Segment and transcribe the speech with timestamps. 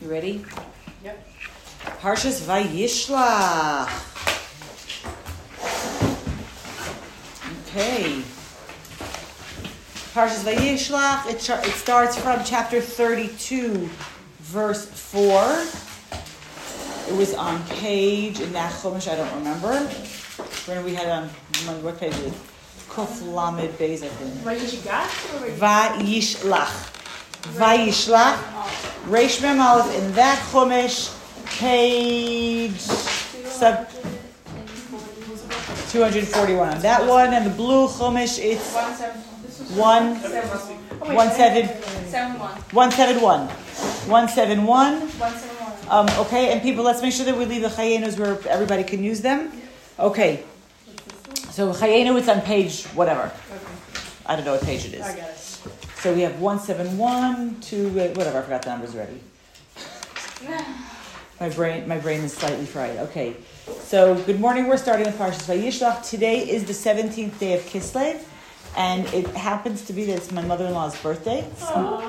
[0.00, 0.44] You ready?
[1.02, 1.28] Yep.
[2.00, 3.88] Parshas Vayishlach.
[7.66, 8.22] Okay.
[10.14, 11.26] Parshas Vayishlach.
[11.26, 13.90] It, it starts from chapter 32,
[14.38, 15.64] verse 4.
[17.12, 19.80] It was on page in that Chumash, I don't remember.
[20.66, 21.30] When we had it on,
[21.68, 22.34] on what page is it?
[22.88, 24.34] Kuf Lamed Beis, I think.
[24.44, 26.97] Vayishigash Vayishlach.
[27.42, 28.36] Vayishlach.
[29.08, 31.14] Reish Mem Aleph in that Chumash,
[31.58, 33.88] page sub
[35.90, 39.22] 241 on that one, and the blue Chumash, it's One seven.
[39.42, 40.78] This was one, seven.
[41.00, 42.50] Oh, wait, one seven, Seven one.
[42.72, 45.00] one seven one, one seven one.
[45.00, 46.08] One seven one.
[46.08, 49.02] Um, okay, and people, let's make sure that we leave the Chayenos where everybody can
[49.02, 49.50] use them.
[49.98, 50.44] Okay,
[51.50, 53.32] so Chayenu, it's on page whatever.
[54.26, 55.47] I don't know what page it is.
[55.98, 56.02] I got it.
[56.02, 59.20] So we have 171, two, uh, whatever, I forgot the numbers already.
[61.40, 62.96] My brain, my brain is slightly fried.
[62.96, 63.36] Okay,
[63.82, 64.66] so good morning.
[64.66, 66.10] We're starting with Parshas Vayishlach.
[66.10, 68.20] Today is the 17th day of Kislev,
[68.76, 71.44] and it happens to be that it's my mother-in-law's birthday.
[71.44, 71.62] It's,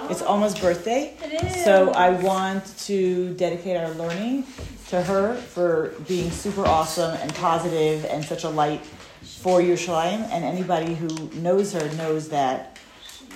[0.09, 1.15] it's almost birthday.
[1.23, 1.63] It is.
[1.63, 4.47] So I want to dedicate our learning
[4.87, 10.27] to her for being super awesome and positive and such a light for Yerushalayim.
[10.31, 12.78] And anybody who knows her knows that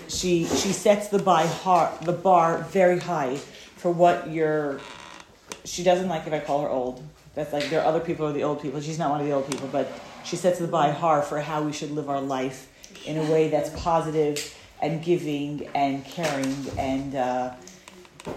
[0.07, 3.37] she she sets the by har, the bar very high
[3.77, 4.79] for what you're.
[5.65, 7.03] She doesn't like if I call her old.
[7.35, 8.81] That's like there are other people who are the old people.
[8.81, 9.91] She's not one of the old people, but
[10.23, 12.69] she sets the by har for how we should live our life
[13.05, 17.15] in a way that's positive and giving and caring and.
[17.15, 17.53] Uh,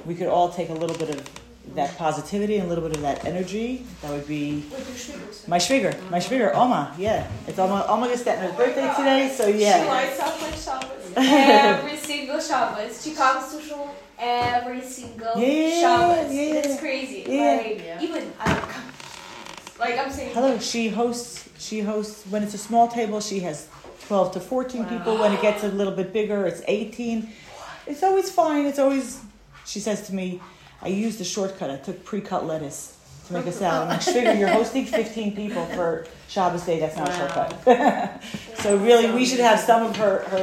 [0.05, 3.03] we could all take a little bit of that positivity and a little bit of
[3.03, 3.85] that energy.
[4.03, 5.45] That would be What your sugars?
[5.49, 6.95] my Schwieger, my Schwieger, Oma.
[6.99, 9.85] Yeah, it's Oma Oma Gestetner's birthday today, so She yeah.
[9.85, 11.13] lights up like Shabbos.
[11.17, 13.03] Every single Shabbos.
[13.05, 16.35] She comes to shul every single Yeah, yeah, Shabbos.
[16.35, 16.55] yeah, yeah.
[16.55, 17.25] It's crazy.
[17.29, 17.57] Yeah.
[17.63, 18.01] Like, Yeah.
[18.03, 18.83] even, I,
[19.79, 20.33] like I'm saying.
[20.35, 21.49] Hello, she hosts.
[21.59, 23.21] She hosts when it's a small table.
[23.21, 23.69] She has
[24.07, 25.19] twelve to fourteen people.
[25.19, 27.31] When it gets a little bit bigger, it's eighteen.
[27.87, 28.67] It's always fine.
[28.67, 29.21] It's always.
[29.67, 30.41] She says to me,
[30.83, 31.71] "I used a shortcut.
[31.71, 35.65] I took pre-cut lettuce to make a salad." I'm like, "Schwieger, you're hosting fifteen people
[35.67, 36.81] for Shabbos day.
[36.81, 38.23] That's not a shortcut."
[38.59, 40.39] so really, we should have some of her her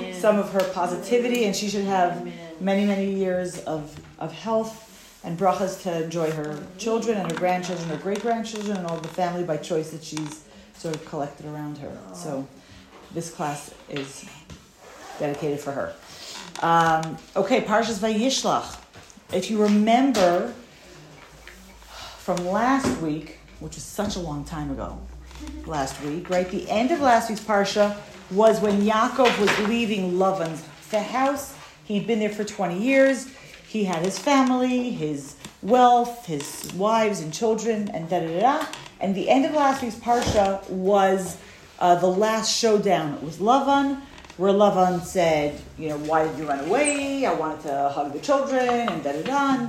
[0.00, 0.20] Amen.
[0.20, 2.26] some of her positivity, and she should have
[2.60, 4.84] many, many years of, of health
[5.24, 9.08] and brachas to enjoy her children and her grandchildren, her great grandchildren, and all the
[9.08, 10.44] family by choice that she's
[10.76, 11.96] sort of collected around her.
[12.14, 12.46] So
[13.12, 14.24] this class is
[15.18, 15.94] dedicated for her.
[16.62, 18.76] Um, okay, Parshas Vayishlach.
[19.30, 20.54] If you remember
[22.18, 24.98] from last week, which was such a long time ago,
[25.66, 26.50] last week, right?
[26.50, 27.94] The end of last week's Parsha
[28.30, 31.54] was when Yaakov was leaving Lavan's house.
[31.84, 33.28] He'd been there for 20 years.
[33.66, 38.66] He had his family, his wealth, his wives and children, and da da da.
[38.98, 41.36] And the end of last week's Parsha was
[41.78, 43.14] uh, the last showdown.
[43.14, 44.00] It was Lavan,
[44.38, 47.26] where Lavan said, you know, why did you run away?
[47.26, 49.68] I wanted to hug the children, and da da da.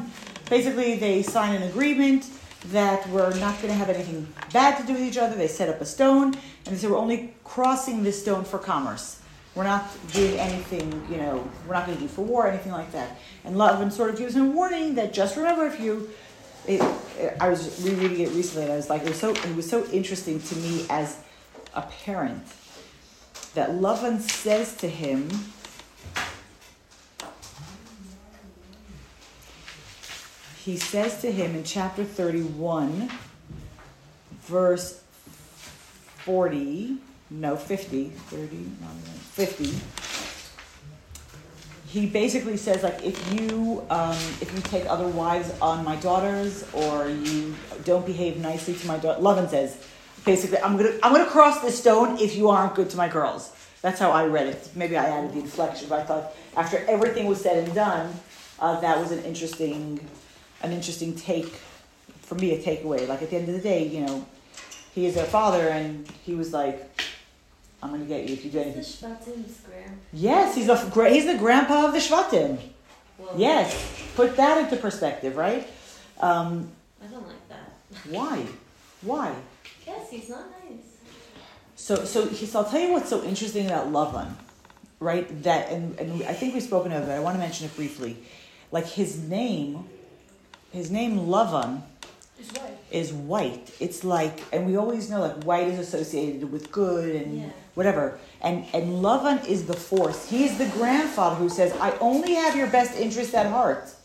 [0.50, 2.28] Basically, they sign an agreement
[2.72, 5.36] that we're not going to have anything bad to do with each other.
[5.36, 9.20] They set up a stone, and they said we're only crossing this stone for commerce.
[9.56, 12.92] We're not doing anything, you know, we're not going to do for war, anything like
[12.92, 13.18] that.
[13.44, 16.10] And Lavan sort of gives him a warning that just remember if you.
[16.68, 16.82] It,
[17.18, 19.68] it- I was rereading it recently, and I was like, it was so it was
[19.70, 21.18] so interesting to me as
[21.76, 22.44] a parent
[23.56, 25.30] that Lavan says to him.
[30.64, 33.10] He says to him in chapter 31,
[34.44, 35.02] verse
[36.18, 36.98] 40,
[37.32, 39.72] no, 50, 30, no, no, 50.
[41.88, 46.64] He basically says, like, if you um, if you take other wives on my daughters,
[46.72, 49.84] or you don't behave nicely to my daughter, Lavan says,
[50.30, 53.52] basically, I'm gonna I'm gonna cross this stone if you aren't good to my girls.
[53.82, 54.70] That's how I read it.
[54.76, 58.14] Maybe I added the inflection, but I thought after everything was said and done,
[58.60, 60.00] uh, that was an interesting
[60.62, 61.48] an interesting take
[62.22, 63.08] for me a takeaway.
[63.08, 64.26] Like at the end of the day, you know,
[64.94, 66.78] he is their father, and he was like,
[67.82, 68.84] "I'm gonna get you if you do anything."
[70.14, 72.60] Yes, he's gra- he's the grandpa of the Shvatim.
[73.18, 73.68] Well, Yes,
[74.16, 75.68] put that into perspective, right?
[76.20, 76.70] Um,
[77.04, 77.68] I don't like that.
[78.18, 78.46] why?
[79.02, 79.34] Why?
[79.90, 80.86] Yes, he's not nice.
[81.76, 84.34] So, so, he, so I'll tell you what's so interesting about Lavan,
[85.00, 85.26] right?
[85.44, 87.12] That, and, and I think we've spoken of it.
[87.12, 88.18] I want to mention it briefly.
[88.72, 89.86] Like his name,
[90.72, 91.82] his name Lavan
[92.40, 92.78] It's white.
[92.92, 93.72] is white.
[93.80, 97.50] It's like, and we always know like white is associated with good and Yeah.
[97.74, 98.20] whatever.
[98.42, 100.30] And and Lavan is the force.
[100.30, 103.96] He's the grandfather who says, "I only have your best interest at heart."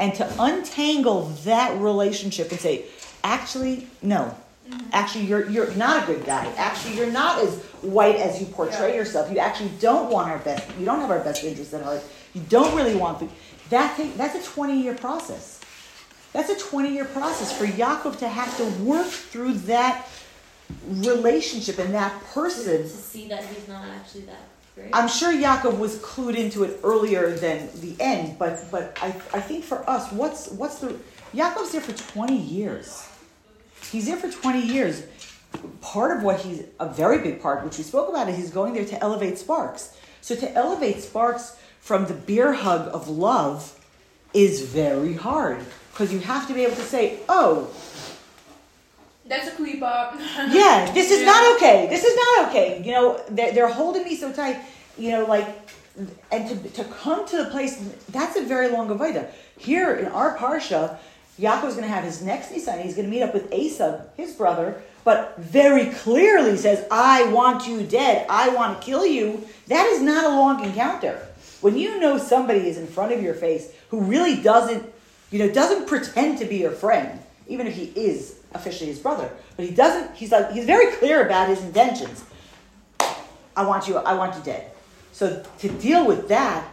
[0.00, 2.86] and to untangle that relationship and say,
[3.22, 4.34] actually, no.
[4.70, 4.88] Mm-hmm.
[4.92, 6.46] Actually, you're you're not a good guy.
[6.56, 8.96] Actually, you're not as white as you portray Yeah.
[8.96, 9.30] yourself.
[9.30, 10.68] You actually don't want our best.
[10.78, 12.02] You don't have our best interests at heart.
[12.34, 13.28] You don't really want the,
[13.70, 13.96] that.
[13.96, 15.60] Take, that's a twenty year process.
[16.32, 20.06] That's a twenty year process for Yaakov to have to work through that
[20.86, 24.38] relationship and that person to see that he's not actually that
[24.76, 24.90] great.
[24.92, 29.40] I'm sure Yaakov was clued into it earlier than the end, but but I, I
[29.40, 30.96] think for us, what's what's the
[31.34, 33.06] Yaakov's there for 20 years.
[33.90, 35.02] He's there for 20 years.
[35.80, 38.74] Part of what he's a very big part, which we spoke about, is he's going
[38.74, 39.96] there to elevate Sparks.
[40.20, 43.76] So to elevate Sparks from the beer hug of love
[44.32, 45.58] is very hard
[45.92, 47.68] because you have to be able to say, oh,
[49.26, 50.14] That's a clip up.
[50.50, 51.86] yeah, this is not okay.
[51.88, 52.82] This is not okay.
[52.84, 54.60] You know, they're, they're holding me so tight.
[54.96, 55.46] You know, like,
[56.30, 59.28] and to, to come to the place, that's a very long avodah.
[59.58, 60.98] Here in our parsha,
[61.40, 62.82] Yaakov's going to have his next nisayon.
[62.82, 67.66] He's going to meet up with Esav, his brother, but very clearly says, I want
[67.66, 68.26] you dead.
[68.28, 69.46] I want to kill you.
[69.68, 71.26] That is not a long encounter.
[71.62, 74.92] When you know somebody is in front of your face who really doesn't,
[75.30, 79.30] you know, doesn't pretend to be your friend, even if he is officially his brother,
[79.56, 82.24] but he doesn't, he's like, he's very clear about his intentions.
[83.56, 84.70] I want you, I want you dead.
[85.12, 86.66] So to deal with that,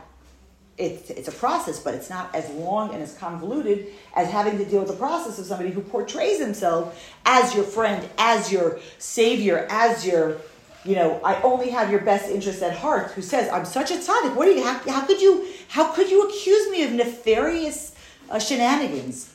[0.77, 4.65] it's, it's a process, but it's not as long and as convoluted as having to
[4.65, 9.65] deal with the process of somebody who portrays himself as your friend, as your savior,
[9.71, 10.37] as your,
[10.85, 13.11] you know, I only have your best interest at heart.
[13.11, 14.35] Who says, "I'm such a tzaddik.
[14.35, 14.63] What do you?
[14.63, 15.47] How, how could you?
[15.67, 17.95] How could you accuse me of nefarious
[18.29, 19.33] uh, shenanigans?"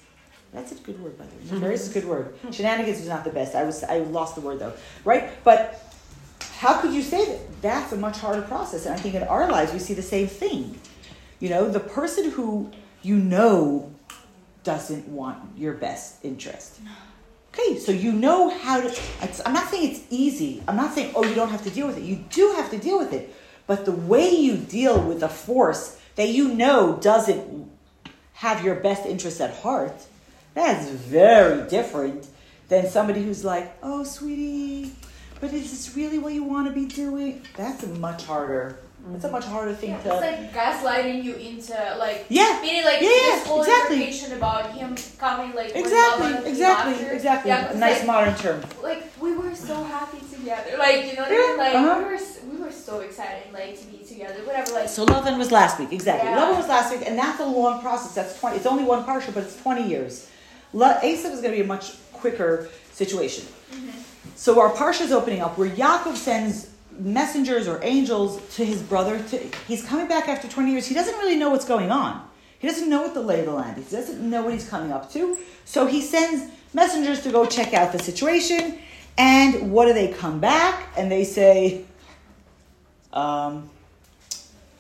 [0.53, 1.55] That's a good word, by the way.
[1.55, 2.35] Nefarious is a good word.
[2.53, 3.55] Shenanigans is not the best.
[3.55, 4.75] I was I lost the word though,
[5.05, 5.31] right?
[5.43, 5.83] But
[6.59, 7.63] how could you say that?
[7.63, 8.87] That's a much harder process.
[8.87, 10.79] And I think in our lives we see the same thing.
[11.43, 12.71] You know, the person who
[13.03, 13.93] you know
[14.63, 16.79] doesn't want your best interest.
[17.53, 19.01] Okay, so you know how to.
[19.45, 20.63] I'm not saying it's easy.
[20.69, 22.05] I'm not saying, oh, you don't have to deal with it.
[22.05, 23.35] You do have to deal with it.
[23.67, 27.69] But the way you deal with a force that you know doesn't
[28.35, 30.01] have your best interest at heart,
[30.55, 32.29] that's very different
[32.69, 34.93] than somebody who's like, oh, sweetie,
[35.41, 37.43] but is this really what you want to be doing?
[37.57, 38.79] That's much harder.
[39.15, 43.01] It's a much harder thing Yeah, it's like gaslighting you into like Yeah, meaning like
[43.01, 43.97] Yeah, this whole exactly.
[43.97, 47.13] information about him coming like Exactly, exactly, after.
[47.13, 47.49] exactly.
[47.51, 48.63] Yeah, nice like, modern term.
[48.83, 50.77] like we were so happy together.
[50.79, 51.59] Like you know what I mean?
[51.59, 51.99] Like uh-huh.
[51.99, 52.21] we were
[52.53, 54.41] we were so excited like to be together.
[54.45, 54.73] Whatever.
[54.73, 56.31] Like So Lavan was last week, exactly.
[56.31, 56.39] Yeah.
[56.39, 58.15] Lavan was last week, and that's a long process.
[58.15, 58.57] That's twenty.
[58.59, 60.29] It's only one parsha, but it's twenty years.
[60.73, 63.45] La, Esav is going to be a much quicker situation.
[64.37, 69.19] So our parsha is opening up where Yaakov sends messengers or angels to his brother.
[69.31, 70.87] To, he's coming back after twenty years.
[70.87, 72.29] He doesn't really know what's going on.
[72.59, 73.91] He doesn't know what the lay of the land is.
[73.91, 75.37] He doesn't know what he's coming up to.
[75.65, 78.79] So he sends messengers to go check out the situation.
[79.19, 80.89] And what do they come back?
[80.97, 81.85] And they say,
[83.13, 83.69] um,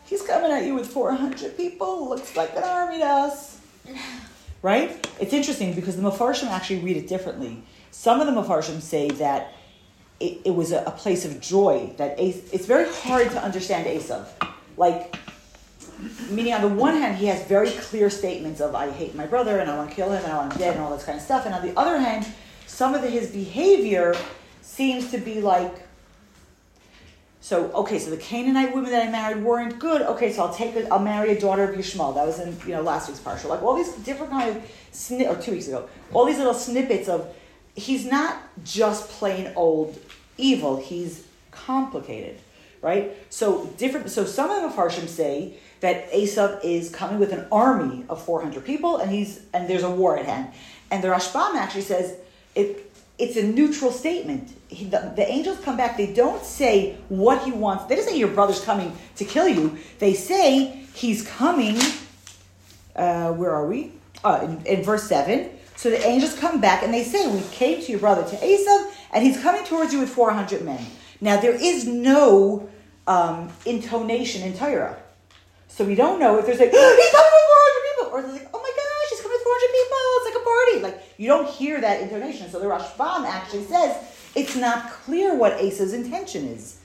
[0.06, 2.08] he's coming at you with 400 people.
[2.08, 3.58] Looks like an army to us.
[4.62, 5.04] Right?
[5.20, 7.64] It's interesting because the Mepharshim actually read it differently.
[7.90, 9.54] Some of the Mepharshim say that
[10.22, 11.92] it, it was a, a place of joy.
[11.96, 14.26] That it's very hard to understand Esav.
[14.76, 15.16] Like,
[16.30, 19.58] meaning on the one hand, he has very clear statements of "I hate my brother"
[19.58, 21.18] and "I want to kill him" and "I want him dead" and all this kind
[21.18, 21.46] of stuff.
[21.46, 22.26] And on the other hand,
[22.66, 24.14] some of the, his behavior
[24.60, 25.88] seems to be like
[27.42, 30.00] so okay, so the Canaanite women that I married weren't good.
[30.02, 32.14] Okay, so I'll take a, I'll marry a daughter of Yishmael.
[32.14, 33.46] That was in you know last week's parsha.
[33.48, 34.62] Like all these different kind of
[34.92, 37.34] snip or two weeks ago, all these little snippets of
[37.74, 39.98] he's not just plain old
[40.42, 40.76] evil.
[40.76, 42.36] He's complicated,
[42.80, 43.04] right?
[43.30, 44.10] So different.
[44.10, 48.42] So some of the Mepharshim say that Esav is coming with an army of four
[48.42, 50.48] hundred people, and he's and there's a war at hand.
[50.90, 52.16] And the Rashbam actually says
[52.54, 52.88] it.
[53.18, 54.48] It's a neutral statement.
[54.68, 55.96] He, the, the angels come back.
[55.96, 57.84] They don't say what he wants.
[57.84, 59.78] They don't say your brother's coming to kill you.
[59.98, 61.76] They say he's coming.
[62.96, 63.92] Uh, where are we?
[64.24, 65.50] Uh, in, in verse seven.
[65.76, 68.80] So the angels come back and they say, "We came to your brother to Esav,
[69.12, 70.84] and he's coming towards you with four hundred men."
[71.20, 72.68] Now there is no
[73.06, 74.96] um, intonation in Torah,
[75.68, 78.32] so we don't know if there's like he's coming with four hundred people, or they're
[78.32, 79.98] like, "Oh my gosh, he's coming with four hundred people!
[80.16, 82.50] It's like a party!" Like you don't hear that intonation.
[82.50, 83.96] So the Rashbam actually says
[84.34, 86.78] it's not clear what Esav's intention is.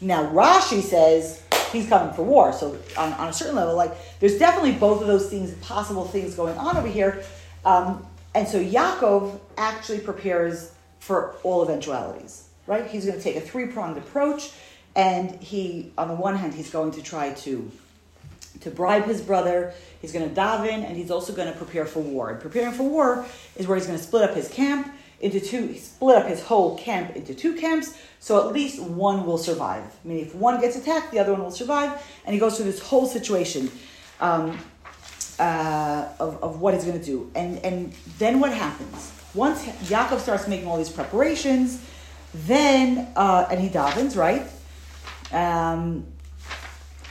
[0.00, 1.42] Now Rashi says
[1.72, 2.52] he's coming for war.
[2.52, 6.34] So on, on a certain level, like there's definitely both of those things, possible things
[6.34, 7.22] going on over here.
[7.64, 10.72] Um, and so Yaakov actually prepares
[11.08, 12.86] for all eventualities, right?
[12.86, 14.52] He's going to take a three pronged approach,
[14.94, 17.72] and he, on the one hand, he's going to try to
[18.60, 19.72] to bribe his brother.
[20.02, 22.28] He's going to daven, and he's also going to prepare for war.
[22.28, 23.24] And preparing for war
[23.56, 25.74] is where he's going to split up his camp into two.
[25.76, 29.84] Split up his whole camp into two camps, so at least one will survive.
[30.04, 31.90] I mean, if one gets attacked, the other one will survive.
[32.26, 33.70] And he goes through this whole situation.
[34.20, 34.58] Um,
[35.38, 37.30] uh, of, of what he's going to do.
[37.36, 39.12] And, and then what happens?
[39.34, 41.82] Once Yaakov starts making all these preparations,
[42.34, 44.46] then, uh, and he davens, right?
[45.32, 46.06] Um,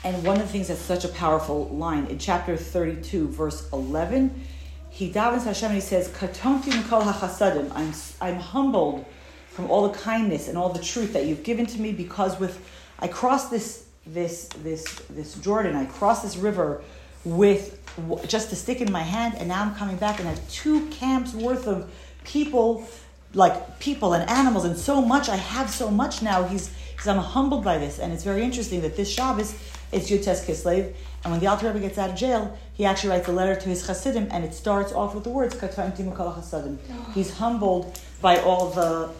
[0.03, 4.47] and one of the things that's such a powerful line in chapter 32, verse 11,
[4.89, 9.05] he davens Hashem and he says, hachasadim, I'm, I'm humbled
[9.49, 12.59] from all the kindness and all the truth that you've given to me because with,
[12.99, 16.81] I crossed this, this, this, this Jordan, I crossed this river
[17.25, 17.79] with
[18.27, 20.87] just a stick in my hand, and now I'm coming back and I have two
[20.87, 21.91] camps worth of
[22.27, 22.87] people,
[23.33, 25.29] like people and animals, and so much.
[25.29, 26.43] I have so much now.
[26.43, 29.55] He's, because I'm humbled by this, and it's very interesting that this Shabbos
[29.91, 30.93] is Yud Tes Kislev,
[31.23, 33.69] and when the Alter Rebbe gets out of jail, he actually writes a letter to
[33.69, 36.77] his Hasidim, and it starts off with the words Chasadim.
[37.13, 39.11] He's humbled by all the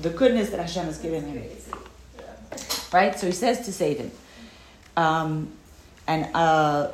[0.00, 1.44] the goodness that Hashem has given him.
[2.92, 4.10] Right, so he says to Satan,
[4.96, 5.52] um,
[6.06, 6.28] and.
[6.34, 6.92] Uh,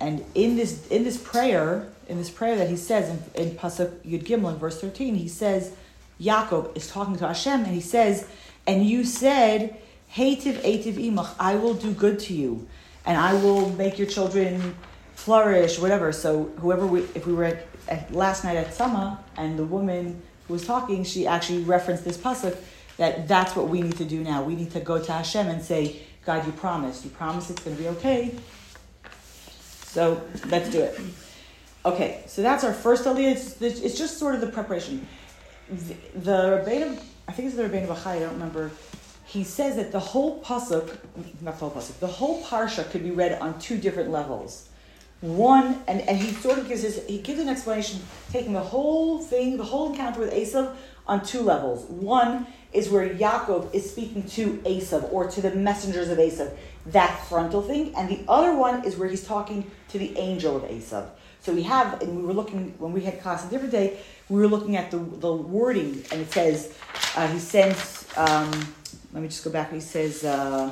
[0.00, 3.90] and in this in this prayer, in this prayer that he says in, in Pasuk
[4.00, 5.74] Yud Gimel in verse 13, he says,
[6.20, 8.26] Yaakov is talking to Hashem and he says,
[8.66, 9.76] and you said,
[10.14, 12.66] Hativ Ativ Imach, I will do good to you,
[13.04, 14.74] and I will make your children
[15.14, 16.12] flourish, whatever.
[16.12, 20.22] So whoever we if we were at, at last night at Sama and the woman
[20.46, 22.56] who was talking, she actually referenced this pasuk
[22.96, 24.42] that that's what we need to do now.
[24.42, 27.04] We need to go to Hashem and say, God, you promised.
[27.04, 28.34] You promised it's going to be okay.
[29.84, 31.00] So let's do it.
[31.84, 33.32] Okay, so that's our first aliyah.
[33.32, 35.06] It's, it's just sort of the preparation.
[35.70, 38.70] The, the I think it's the Rebbeinu Bachai, I don't remember.
[39.26, 40.98] He says that the whole pasuk,
[41.42, 44.68] not the whole pasuk, the whole parsha could be read on two different levels.
[45.20, 49.18] One, and, and he sort of gives his, he gives an explanation, taking the whole
[49.18, 50.74] thing, the whole encounter with Esav
[51.06, 51.84] on two levels.
[51.84, 56.52] One is where Yaakov is speaking to Esav or to the messengers of Esav
[56.86, 60.62] that frontal thing, and the other one is where he's talking to the angel of
[60.64, 61.08] Esav.
[61.40, 63.98] So we have, and we were looking when we had class a different day.
[64.28, 66.74] We were looking at the the wording, and it says
[67.16, 68.06] uh, he sends.
[68.16, 68.50] Um,
[69.12, 69.72] let me just go back.
[69.72, 70.24] He says.
[70.24, 70.70] Uh,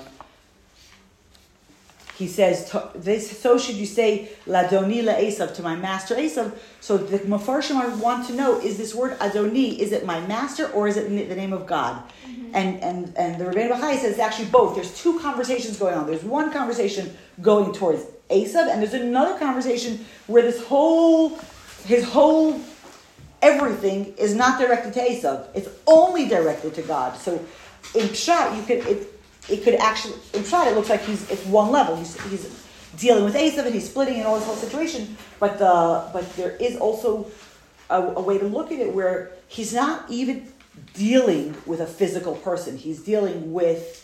[2.17, 6.57] he says, this, so should you say, Ladoni Esav, to my master Esav.
[6.81, 10.89] So the Mefarshim want to know, is this word Adoni, is it my master or
[10.89, 12.03] is it the name of God?
[12.27, 12.51] Mm-hmm.
[12.55, 14.75] And, and, and the Rebbeinu Bachai says it's actually both.
[14.75, 16.07] There's two conversations going on.
[16.07, 21.39] There's one conversation going towards Esav, and there's another conversation where this whole,
[21.85, 22.61] his whole
[23.43, 25.47] everything is not directed to Esav.
[25.55, 27.17] It's only directed to God.
[27.17, 27.35] So
[27.95, 29.09] in Pshat, you could, it,
[29.49, 31.97] it could actually, in Pshat, it looks like he's it's one level.
[31.97, 32.65] He's, he's
[32.97, 35.17] dealing with Esav and he's splitting and all this whole situation.
[35.39, 37.31] But the but there is also
[37.91, 40.51] a, a, way to look at it where he's not even
[40.95, 42.77] dealing with a physical person.
[42.77, 44.03] He's dealing with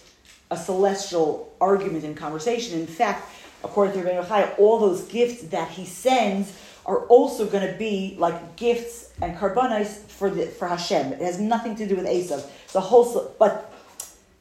[0.51, 2.79] a celestial argument and conversation.
[2.79, 3.29] In fact,
[3.65, 6.53] according to Rabbi Chai, all those gifts that he sends
[6.85, 11.13] are also going to be like gifts and karbanis for the, for Hashem.
[11.13, 12.49] It has nothing to do with Esav.
[12.65, 13.73] It's a whole, but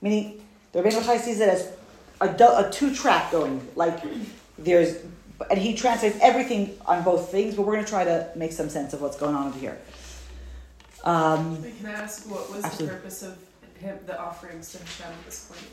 [0.01, 1.71] meaning the Rebbeinu Chai sees it as
[2.19, 3.67] a, a two track going.
[3.75, 4.03] Like
[4.57, 4.97] there's,
[5.49, 7.55] and he translates everything on both things.
[7.55, 9.77] But we're going to try to make some sense of what's going on over here.
[11.03, 12.87] Um, Can I ask what was absolutely.
[12.87, 13.37] the purpose of
[13.79, 15.67] him, the offerings to Hashem at this point?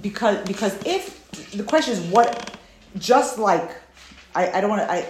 [0.00, 2.56] Because because if the question is what,
[2.96, 3.70] just like
[4.34, 5.06] I, I don't want to I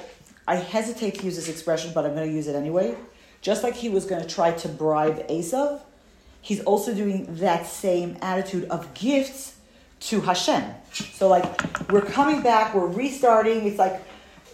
[0.46, 2.96] I hesitate to use this expression, but I'm going to use it anyway.
[3.42, 5.80] Just like he was going to try to bribe Esav,
[6.40, 9.56] he's also doing that same attitude of gifts
[10.00, 10.64] to Hashem.
[10.92, 13.66] So like we're coming back, we're restarting.
[13.66, 14.02] It's like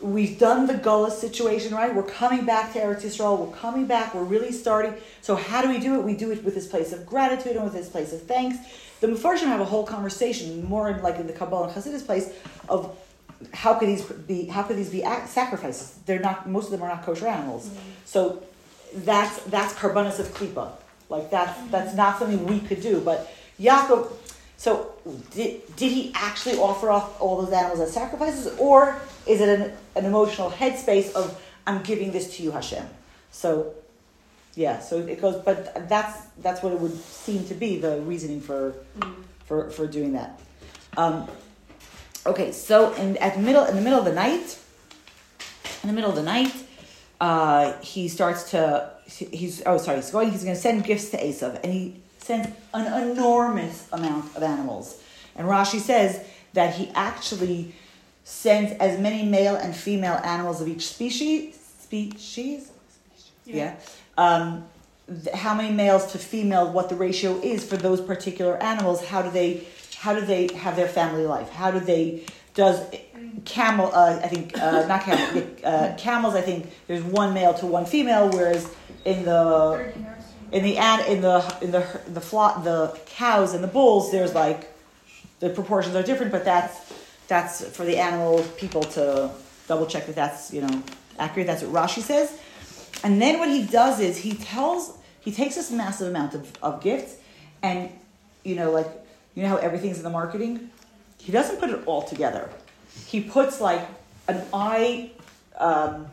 [0.02, 1.94] we've done the golah situation, right?
[1.94, 3.38] We're coming back to Eretz Yisrael.
[3.38, 4.14] We're coming back.
[4.14, 4.94] We're really starting.
[5.22, 6.02] So how do we do it?
[6.02, 8.58] We do it with this place of gratitude and with this place of thanks.
[9.00, 12.32] The Mefarshim have a whole conversation, more like in the Kabbalah and Hasidus place,
[12.68, 12.96] of
[13.52, 15.98] how could these be how could these be sacrifices?
[16.06, 16.48] They're not.
[16.48, 17.68] Most of them are not kosher animals.
[17.68, 17.78] Mm-hmm.
[18.04, 18.42] So
[18.94, 20.72] that's that's karbanis of klipa.
[21.08, 23.00] Like that's that's not something we could do.
[23.00, 24.12] But Yaakov,
[24.56, 24.94] so
[25.32, 28.96] did, did he actually offer off all those animals as sacrifices, or
[29.26, 32.86] is it an, an emotional headspace of I'm giving this to you, Hashem?
[33.30, 33.74] So
[34.56, 38.40] yeah, so it goes, but that's that's what it would seem to be the reasoning
[38.40, 39.14] for mm.
[39.46, 40.40] for for doing that.
[40.96, 41.28] Um,
[42.24, 44.58] okay, so in at the middle in the middle of the night,
[45.82, 46.54] in the middle of the night,
[47.20, 51.18] uh, he starts to he's oh sorry he's going he's going to send gifts to
[51.18, 55.02] Esav and he sends an enormous amount of animals
[55.36, 57.74] and Rashi says that he actually
[58.24, 62.70] sends as many male and female animals of each species species
[63.44, 63.76] yeah,
[64.16, 64.64] Um,
[65.06, 69.22] th- how many males to female what the ratio is for those particular animals how
[69.22, 69.66] do they
[69.98, 71.50] how do they have their family life?
[71.50, 72.80] How do they does
[73.44, 77.66] camel uh, i think uh, not camel uh, camels i think there's one male to
[77.66, 78.68] one female whereas
[79.04, 79.92] in the
[80.52, 84.34] in the ad in the in the the flock the cows and the bulls there's
[84.34, 84.72] like
[85.40, 86.92] the proportions are different but that's
[87.26, 89.30] that's for the animal people to
[89.66, 90.82] double check that that's you know
[91.18, 91.46] accurate.
[91.46, 92.38] That's what rashi says
[93.04, 96.82] and then what he does is he tells he takes this massive amount of, of
[96.82, 97.16] gifts
[97.62, 97.90] and
[98.42, 98.88] you know like
[99.34, 100.70] you know how everything's in the marketing?
[101.18, 102.50] He doesn't put it all together.
[103.06, 103.86] He puts like
[104.28, 105.10] an eye
[105.58, 106.06] um,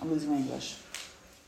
[0.00, 0.76] i'm losing my english.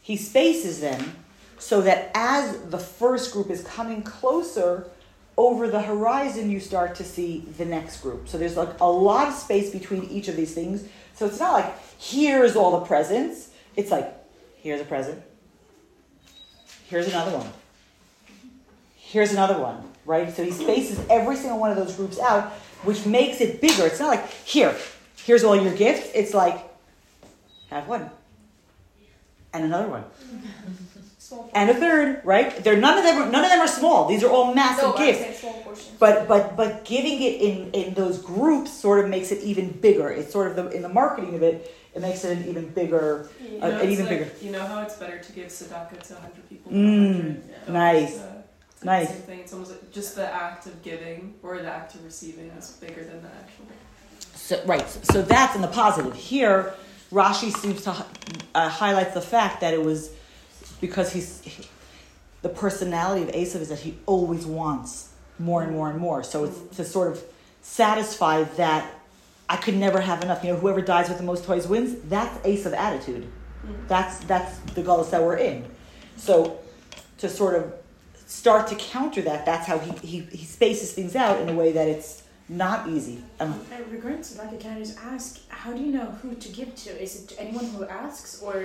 [0.00, 1.16] He spaces them
[1.58, 4.88] so that as the first group is coming closer
[5.36, 8.28] over the horizon you start to see the next group.
[8.28, 10.84] So there's like a lot of space between each of these things.
[11.14, 13.50] So it's not like here's all the presents.
[13.76, 14.14] It's like
[14.56, 15.22] here's a present.
[16.88, 17.48] Here's another one.
[18.96, 20.34] Here's another one right?
[20.34, 23.86] So he spaces every single one of those groups out which makes it bigger.
[23.86, 24.76] It's not like here
[25.24, 26.10] here's all your gifts.
[26.14, 26.58] It's like
[27.70, 28.10] have one
[29.52, 30.04] and another one
[31.54, 32.62] and a third, right?
[32.62, 33.22] They're none of them.
[33.22, 34.06] Are, none of them are small.
[34.08, 35.44] These are all massive No, gifts.
[35.98, 40.08] But but but giving it in in those groups sort of makes it even bigger.
[40.10, 43.28] It's sort of the in the marketing of it, it makes it an even bigger.
[43.40, 44.30] You Uh, know, an even like, bigger.
[44.42, 47.42] You know how it's better to give tzedakah to 100 people Mm, 100?
[47.66, 47.72] Yeah.
[47.72, 48.10] nice.
[48.10, 48.42] It's, uh,
[48.74, 49.06] it's Nice.
[49.08, 49.38] The same thing.
[49.40, 53.04] It's almost like just the act of giving or the act of receiving is bigger
[53.04, 53.66] than the actual.
[54.34, 54.86] So, right.
[55.12, 56.14] So that's in the positive.
[56.14, 56.74] Here,
[57.12, 57.92] Rashi seems to
[58.54, 60.10] uh, highlight the fact that it was
[60.86, 61.62] because he's he,
[62.46, 64.92] the personality of Esav is that he always wants
[65.38, 66.20] more and more and more.
[66.22, 67.16] So it's to sort of
[67.62, 68.82] satisfy that
[69.48, 70.44] I could never have enough.
[70.44, 71.90] You know, whoever dies with the most toys wins.
[72.14, 73.24] That's Esav attitude.
[73.92, 75.64] That's that's the goals that we're in.
[76.16, 76.32] So
[77.18, 77.64] to sort of
[78.26, 81.72] start to counter that, that's how he, he, he spaces things out in a way
[81.72, 83.16] that it's not easy.
[83.40, 86.90] Um, Uh, regarding Tzedakah, can just ask, how do you know who to give to?
[87.04, 88.56] Is it to anyone who asks, or,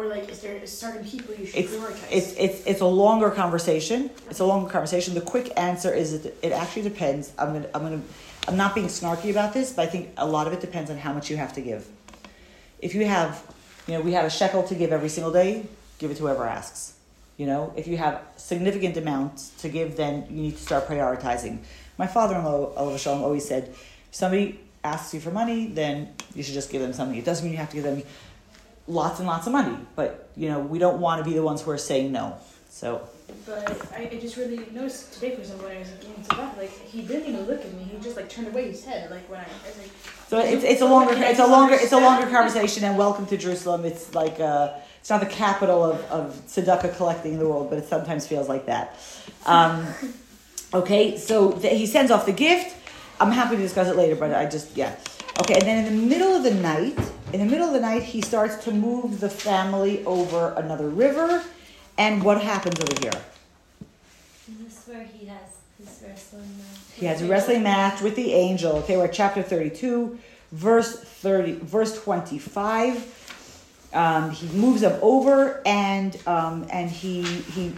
[0.00, 2.08] or like, is there certain people you should it's, prioritize?
[2.10, 4.10] it's it's it's a longer conversation.
[4.30, 5.14] It's a longer conversation.
[5.14, 7.32] The quick answer is that it actually depends.
[7.38, 8.00] I'm gonna I'm gonna
[8.48, 10.96] I'm not being snarky about this, but I think a lot of it depends on
[10.96, 11.86] how much you have to give.
[12.80, 13.44] If you have,
[13.86, 15.66] you know, we have a shekel to give every single day,
[15.98, 16.94] give it to whoever asks.
[17.36, 21.58] You know, if you have significant amounts to give, then you need to start prioritizing.
[21.98, 26.54] My father-in-law, olav hashalom, always said, if somebody asks you for money, then you should
[26.54, 27.18] just give them something.
[27.18, 28.02] It doesn't mean you have to give them
[28.86, 31.62] lots and lots of money, but you know, we don't want to be the ones
[31.62, 32.36] who are saying no.
[32.70, 33.08] So
[33.46, 36.70] But I, I just really noticed today, for example, when I was giving Tzedakah, like,
[36.70, 37.82] he didn't even look at me.
[37.82, 39.90] He just, like, turned away his head, like, when I, I was like,
[40.28, 42.84] So it's it's a longer it's a longer it's a longer conversation.
[42.84, 43.84] And welcome to Jerusalem.
[43.84, 47.78] It's like uh, it's not the capital of of tzedakah collecting in the world, but
[47.78, 48.96] it sometimes feels like that.
[49.46, 49.86] Um,
[50.72, 52.76] okay, so th- he sends off the gift.
[53.20, 54.94] I'm happy to discuss it later, but I just yeah.
[55.40, 56.98] Okay, and then in the middle of the night,
[57.32, 61.42] in the middle of the night, he starts to move the family over another river.
[61.98, 63.22] And what happens over here?
[64.58, 65.38] this where he has
[65.78, 66.78] his wrestling match?
[66.94, 68.76] He has a wrestling match with the angel.
[68.78, 70.18] Okay, we're at chapter 32,
[70.52, 73.90] verse 30, verse 25.
[73.92, 77.72] Um, he moves them over and um, and he he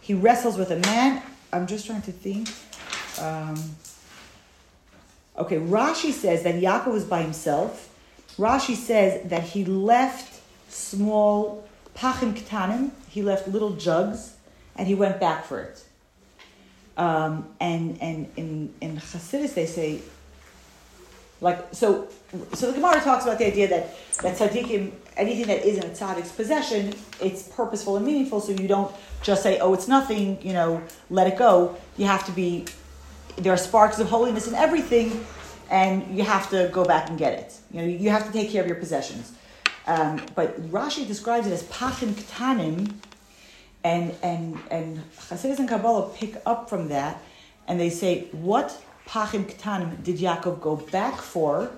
[0.00, 1.22] he wrestles with a man.
[1.52, 2.48] I'm just trying to think.
[3.20, 3.76] Um,
[5.36, 7.92] okay, Rashi says that Yaakov was by himself.
[8.38, 12.90] Rashi says that he left small pachim ketanim.
[13.08, 14.36] He left little jugs,
[14.76, 15.84] and he went back for it.
[16.96, 20.00] Um, and and in in Hasidus they say,
[21.40, 22.08] like so.
[22.54, 26.32] So the Gemara talks about the idea that that tzaddikim, anything that isn't a tzaddik's
[26.32, 28.40] possession, it's purposeful and meaningful.
[28.40, 31.76] So you don't just say, "Oh, it's nothing," you know, let it go.
[31.96, 32.66] You have to be.
[33.36, 35.26] There are sparks of holiness in everything,
[35.70, 37.54] and you have to go back and get it.
[37.70, 39.32] You know, you have to take care of your possessions.
[39.86, 42.92] Um, but Rashi describes it as pachim ketanim,
[43.84, 47.22] and and and Hasidus and Kabbalah pick up from that,
[47.68, 51.70] and they say, what pachim ketanim did Yaakov go back for?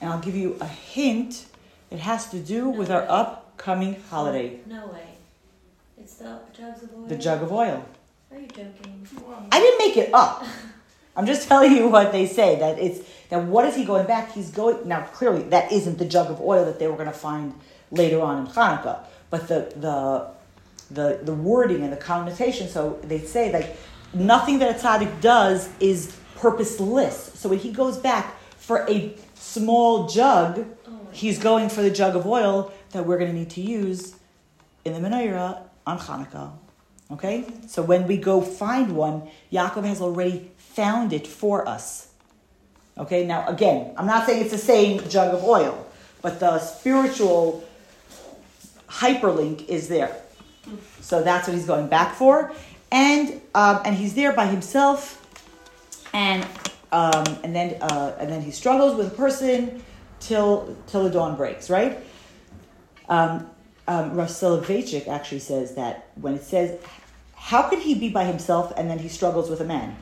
[0.00, 1.46] And I'll give you a hint.
[1.90, 5.14] It has to do with our upcoming holiday, No way.
[5.96, 7.06] It's the jugs of oil.
[7.06, 7.84] the jug of oil.
[8.30, 9.06] Are you joking?
[9.52, 10.44] I didn't make it up.
[11.16, 12.58] I'm just telling you what they say.
[12.58, 13.44] That it's that.
[13.44, 14.32] What is he going back?
[14.32, 15.02] He's going now.
[15.12, 17.54] Clearly, that isn't the jug of oil that they were going to find
[17.90, 19.00] later on in Hanukkah.
[19.30, 20.30] But the the
[20.90, 22.68] the the wording and the connotation.
[22.68, 23.76] So they say like
[24.12, 27.32] nothing that a tzaddik does is purposeless.
[27.34, 30.66] So when he goes back for a small jug,
[31.12, 34.16] he's going for the jug of oil that we're going to need to use
[34.84, 36.52] in the menorah on Hanukkah.
[37.10, 37.44] Okay?
[37.66, 42.08] So when we go find one, Yaakov has already found it for us.
[42.98, 43.26] Okay?
[43.26, 45.86] Now, again, I'm not saying it's the same jug of oil,
[46.22, 47.64] but the spiritual
[48.88, 50.16] hyperlink is there.
[51.00, 52.52] So that's what he's going back for.
[52.90, 55.20] And, um, and he's there by himself.
[56.12, 56.46] And,
[56.92, 59.82] um, and, then, uh, and then he struggles with a person
[60.20, 61.98] till, till the dawn breaks, right?
[63.08, 63.50] Um,
[63.86, 66.80] um, Rav Soloveitchik actually says that when it says,
[67.34, 69.96] how could he be by himself and then he struggles with a man?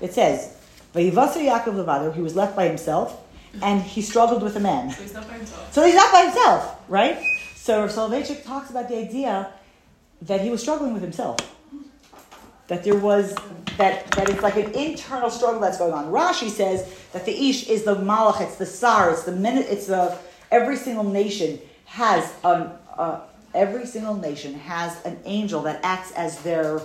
[0.00, 0.56] It says,
[0.94, 3.20] Yaakov Levado, he was left by himself
[3.62, 4.90] and he struggled with a man.
[4.90, 5.72] So he's not by himself.
[5.72, 7.18] So he's not by himself, right?
[7.56, 9.52] So Rav Soloveitchik talks about the idea
[10.22, 11.38] that he was struggling with himself.
[12.68, 13.34] That there was
[13.78, 16.06] that that it's like an internal struggle that's going on.
[16.06, 19.86] Rashi says that the ish is the malach, it's the sar, it's the minute, it's
[19.86, 20.16] the
[20.52, 23.20] every single nation has an uh,
[23.54, 26.80] every single nation has an angel that acts as their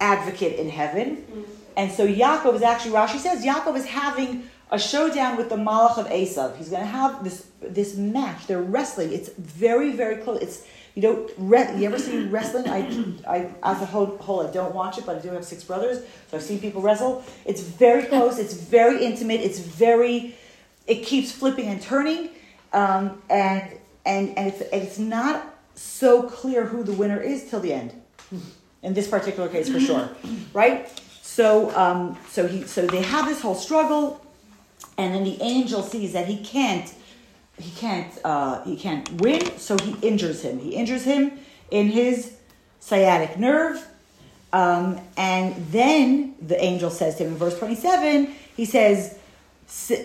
[0.00, 1.24] advocate in heaven.
[1.76, 5.98] And so Yaakov is actually Rashi says Yaakov is having a showdown with the Malach
[5.98, 6.56] of Esav.
[6.56, 8.46] He's going to have this this match.
[8.46, 9.12] They're wrestling.
[9.12, 10.40] It's very very close.
[10.42, 12.68] It's you know re- you ever see wrestling?
[12.68, 12.80] I
[13.26, 16.04] I as a whole, whole I don't watch it, but I do have six brothers,
[16.30, 17.24] so I've seen people wrestle.
[17.44, 18.38] It's very close.
[18.38, 19.40] It's very intimate.
[19.40, 20.36] It's very
[20.86, 22.30] it keeps flipping and turning,
[22.72, 27.72] um, and and and it's it's not so clear who the winner is till the
[27.72, 28.00] end.
[28.82, 30.10] In this particular case, for sure,
[30.52, 30.88] right?
[31.26, 34.24] So um, so he so they have this whole struggle
[34.98, 36.94] and then the angel sees that he can't
[37.58, 40.58] he can't uh, he can't win so he injures him.
[40.58, 41.32] He injures him
[41.70, 42.36] in his
[42.78, 43.84] sciatic nerve
[44.52, 49.18] um, and then the angel says to him in verse 27 he says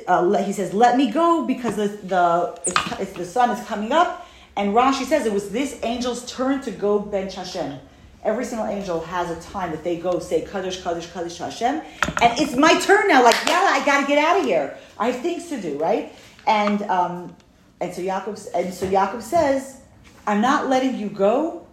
[0.08, 3.92] uh, he says let me go because the, the, it's, it's, the sun is coming
[3.92, 4.26] up.
[4.56, 7.80] And rashi says it was this angel's turn to go ben hashem
[8.24, 11.82] Every single angel has a time that they go say Kaddish, Kaddish, Kaddish to Hashem,
[12.22, 13.24] and it's my turn now.
[13.24, 14.78] Like, yeah, I got to get out of here.
[14.98, 16.14] I have things to do, right?
[16.46, 17.36] And um,
[17.80, 19.82] and so Yaakov and so Yaakov says,
[20.28, 21.66] "I'm not letting you go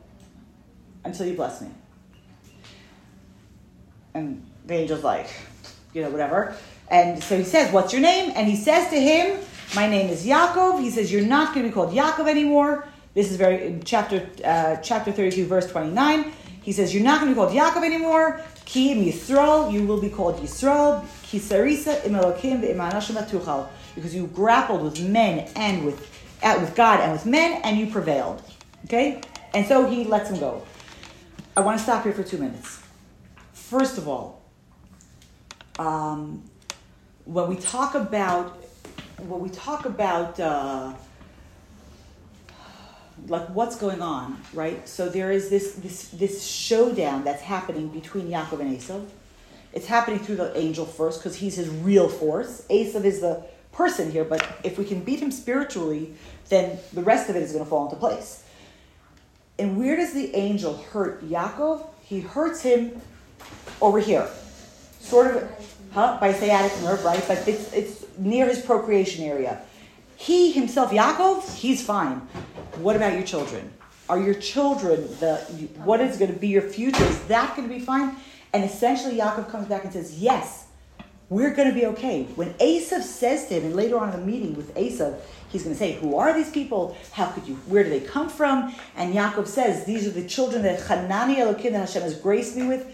[1.04, 1.68] until you bless me."
[4.14, 5.28] And the angel's like,
[5.92, 6.56] you know, whatever.
[6.88, 9.40] And so he says, "What's your name?" And he says to him,
[9.74, 13.31] "My name is Yaakov." He says, "You're not going to be called Yaakov anymore." This
[13.31, 16.33] is very chapter uh, chapter 32, verse 29.
[16.61, 18.42] He says, You're not going to be called Yaakov anymore.
[18.66, 21.02] Ki Yisrael, you will be called Yisrael.
[21.22, 23.68] Ki sarisa im Elokim ve'im.
[23.94, 25.98] Because you grappled with men and with
[26.42, 28.42] uh, with God and with men, and you prevailed.
[28.85, 29.22] Okay?
[29.55, 30.62] And so he lets him go.
[31.57, 32.83] I want to stop here for two minutes.
[33.55, 34.42] First of all,
[35.79, 36.42] um,
[37.24, 38.62] when we talk about
[39.16, 40.92] when we talk about uh,
[43.28, 44.88] like what's going on, right?
[44.88, 49.06] So there is this this this showdown that's happening between Yaakov and Esav.
[49.72, 52.64] It's happening through the angel first because he's his real force.
[52.70, 56.14] Esav is the person here, but if we can beat him spiritually,
[56.48, 58.44] then the rest of it is going to fall into place.
[59.58, 61.86] And where does the angel hurt Yaakov?
[62.02, 63.00] He hurts him
[63.80, 64.28] over here,
[65.00, 65.50] sort of,
[65.92, 66.18] huh?
[66.20, 67.22] By sciatic nerve, right?
[67.26, 69.60] But it's it's near his procreation area.
[70.16, 72.26] He himself, Yaakov, he's fine.
[72.78, 73.72] What about your children?
[74.08, 75.36] Are your children the
[75.82, 77.02] what is going to be your future?
[77.04, 78.16] Is that going to be fine?
[78.52, 80.66] And essentially, Yaakov comes back and says, "Yes,
[81.28, 84.26] we're going to be okay." When Esav says to him, and later on in the
[84.26, 86.96] meeting with Esav, he's going to say, "Who are these people?
[87.12, 87.54] How could you?
[87.66, 91.72] Where do they come from?" And Yaakov says, "These are the children that Hanani Elokim
[91.72, 92.86] that Hashem has graced me with."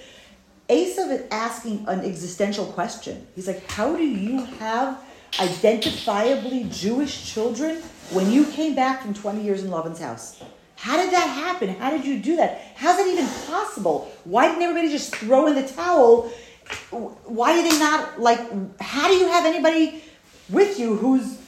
[0.68, 3.26] Esav is asking an existential question.
[3.34, 4.98] He's like, "How do you have
[5.32, 10.42] identifiably Jewish children when you came back from 20 years in Lavan's house?
[10.76, 11.68] How did that happen?
[11.76, 12.72] How did you do that?
[12.74, 14.10] How's that even possible?
[14.24, 16.32] Why didn't everybody just throw in the towel?
[16.90, 18.40] Why are they not like?
[18.80, 20.02] How do you have anybody
[20.48, 21.38] with you who's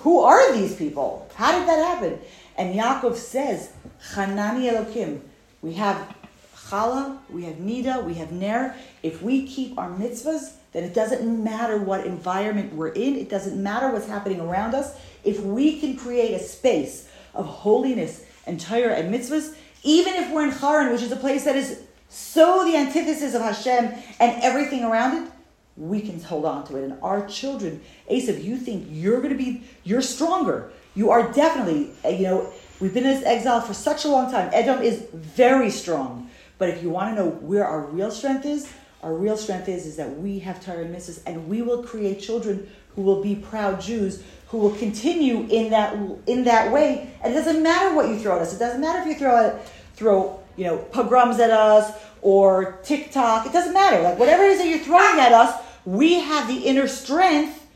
[0.00, 1.30] who are these people?
[1.36, 2.18] How did that happen?
[2.56, 3.70] And Yaakov says,
[4.14, 5.20] Hanani Elokim.
[5.62, 6.14] We have
[6.56, 8.74] Chala, we have Nida, we have Ner.
[9.02, 13.62] If we keep our mitzvahs, then it doesn't matter what environment we're in, it doesn't
[13.62, 14.98] matter what's happening around us.
[15.24, 20.44] If we can create a space of holiness and Torah and mitzvahs, even if we're
[20.44, 24.84] in Haran, which is a place that is so the antithesis of Hashem and everything
[24.84, 25.32] around it,
[25.76, 26.84] we can hold on to it.
[26.84, 27.80] And our children,
[28.10, 30.70] Esav, you think you're going to be, you're stronger.
[30.94, 34.30] You are definitely, uh, you know, we've been in this exile for such a long
[34.30, 34.50] time.
[34.52, 36.28] Edom is very strong.
[36.58, 38.68] But if you want to know where our real strength is,
[39.02, 42.20] Our real strength is is that we have Torah and mitzvahs, and we will create
[42.20, 47.10] children who will be proud Jews who will continue in that in that way.
[47.24, 48.54] And it doesn't matter what you throw at us.
[48.54, 53.46] It doesn't matter if you throw it, throw you know pogroms at us or TikTok.
[53.46, 54.02] It doesn't matter.
[54.02, 57.66] Like whatever it is that you're throwing at us, we have the inner strength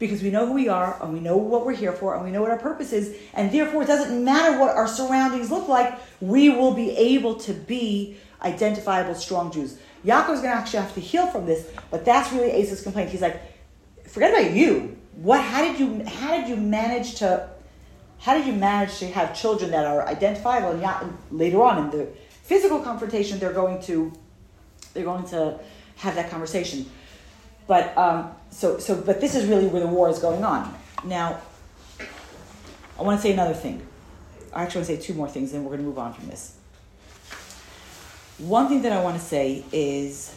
[0.00, 2.32] because we know who we are and we know what we're here for and we
[2.32, 3.16] know what our purpose is.
[3.34, 7.52] And therefore, it doesn't matter what our surroundings look like, we will be able to
[7.52, 9.78] be identifiable, strong Jews.
[10.04, 13.10] Yaakov's going to actually have to heal from this, but that's really Esav's complaint.
[13.10, 13.40] He's like,
[14.08, 14.98] forget about you.
[15.16, 15.40] What?
[15.40, 16.04] How did you?
[16.04, 17.48] How did you manage to?
[18.18, 20.70] How did you manage to have children that are identifiable?
[20.70, 22.08] And yeah, later on in the
[22.42, 24.12] physical confrontation, they're going to,
[24.94, 25.58] they're going to
[25.96, 26.86] have that conversation.
[27.66, 31.40] But um, so so, but this is really where the war is going on now.
[32.98, 33.86] I want to say another thing.
[34.52, 36.28] I actually want to say two more things, and we're going to move on from
[36.28, 36.56] this.
[38.38, 40.34] One thing that I want to say is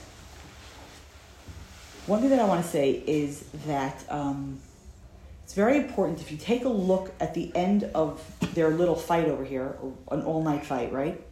[2.07, 4.59] one thing that I want to say is that um,
[5.45, 8.19] it's very important if you take a look at the end of
[8.55, 9.77] their little fight over here,
[10.09, 11.23] an all night fight, right?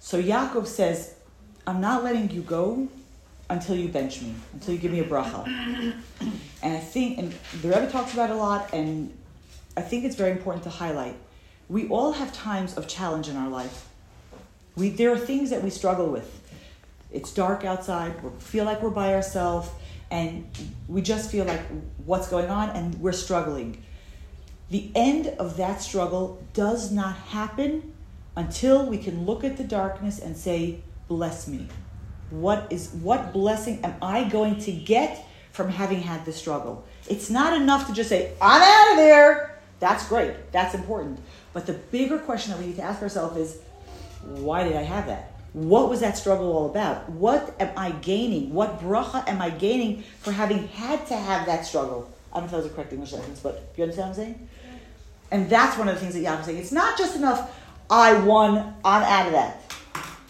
[0.00, 1.14] So Yaakov says,
[1.64, 2.88] I'm not letting you go
[3.48, 5.46] until you bench me, until you give me a bracha.
[6.60, 7.32] And I think, and
[7.62, 9.16] the Rebbe talks about a lot, and
[9.76, 11.14] I think it's very important to highlight.
[11.68, 13.88] We all have times of challenge in our life.
[14.74, 16.36] We, there are things that we struggle with.
[17.12, 19.68] It's dark outside, we feel like we're by ourselves,
[20.10, 20.48] and
[20.88, 21.60] we just feel like
[22.04, 23.82] what's going on, and we're struggling.
[24.70, 27.92] The end of that struggle does not happen
[28.36, 31.66] until we can look at the darkness and say, Bless me.
[32.30, 36.84] What is what blessing am I going to get from having had the struggle?
[37.08, 39.58] It's not enough to just say, I'm out of there.
[39.80, 40.52] That's great.
[40.52, 41.18] That's important.
[41.52, 43.58] But the bigger question that we need to ask ourselves is,
[44.22, 45.29] why did I have that?
[45.52, 47.08] What was that struggle all about?
[47.10, 48.54] What am I gaining?
[48.54, 52.10] What bracha am I gaining for having had to have that struggle?
[52.32, 54.24] I don't know if that was a correct English sentence, but you understand what I'm
[54.24, 54.48] saying?
[55.32, 56.58] And that's one of the things that Yaakov's saying.
[56.58, 57.56] It's not just enough,
[57.88, 59.60] I won, I'm out of that.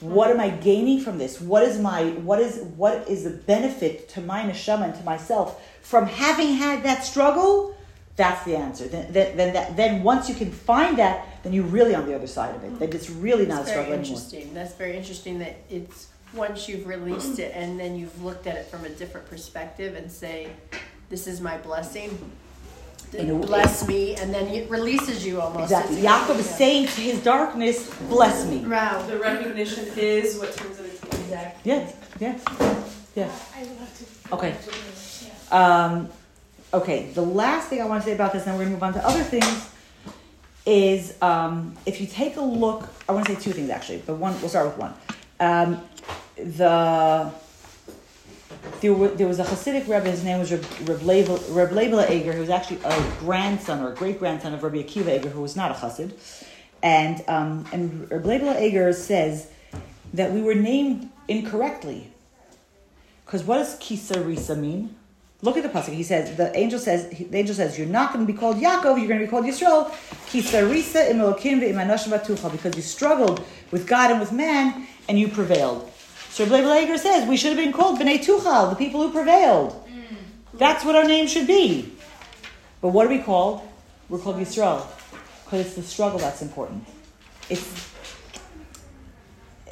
[0.00, 1.40] What am I gaining from this?
[1.40, 5.62] What is my what is what is the benefit to my neshama and to myself
[5.82, 7.76] from having had that struggle?
[8.20, 8.86] That's the answer.
[8.86, 12.14] Then, then, then, that, then once you can find that, then you're really on the
[12.14, 12.78] other side of it.
[12.78, 14.18] Then it's really not That's a struggle anymore.
[14.18, 14.52] interesting.
[14.52, 18.66] That's very interesting that it's once you've released it and then you've looked at it
[18.66, 20.50] from a different perspective and say,
[21.08, 22.10] "This is my blessing."
[23.14, 25.72] In Bless me, and then it releases you almost.
[25.72, 25.96] Exactly.
[26.00, 26.56] It's- Yaakov is yeah.
[26.56, 29.00] saying to his darkness, "Bless me." Wow.
[29.06, 31.66] The recognition is what turns it into exact.
[31.66, 32.38] Yeah, yeah,
[33.16, 33.30] yeah.
[33.56, 34.34] I love to.
[34.34, 34.54] Okay.
[35.50, 36.10] Um,
[36.72, 38.86] okay, the last thing I want to say about this, and then we're going to
[38.86, 39.68] move on to other things,
[40.66, 44.16] is um, if you take a look, I want to say two things actually, but
[44.16, 44.94] one, we'll start with one.
[45.40, 45.82] Um,
[46.36, 47.32] the
[48.80, 52.32] there, wa- there was a Hasidic Rebbe, his name was Reb, Reb, Leibel, Reb Eger,
[52.32, 55.56] who was actually a grandson or a great grandson of Rabbi Akiva Eger, who was
[55.56, 56.12] not a Hasid.
[56.82, 59.48] And, um, and Reb Leibel Eger says
[60.14, 62.10] that we were named incorrectly.
[63.24, 64.96] Because what does Kisarisa mean?
[65.42, 65.94] Look at the pasuk.
[65.94, 68.98] He says the angel says the angel says you're not going to be called Yaakov.
[68.98, 69.90] You're going to be called Yisrael.
[70.28, 75.90] Kisarisa im Elokim ve'imanoshim because you struggled with God and with man and you prevailed.
[76.30, 79.72] So Rabbi Lager says we should have been called Bnei Tuchal, the people who prevailed.
[79.88, 80.16] Mm.
[80.54, 81.90] That's what our name should be.
[82.82, 83.66] But what are we called?
[84.08, 84.86] We're called Yisrael
[85.44, 86.86] because it's the struggle that's important.
[87.48, 87.90] It's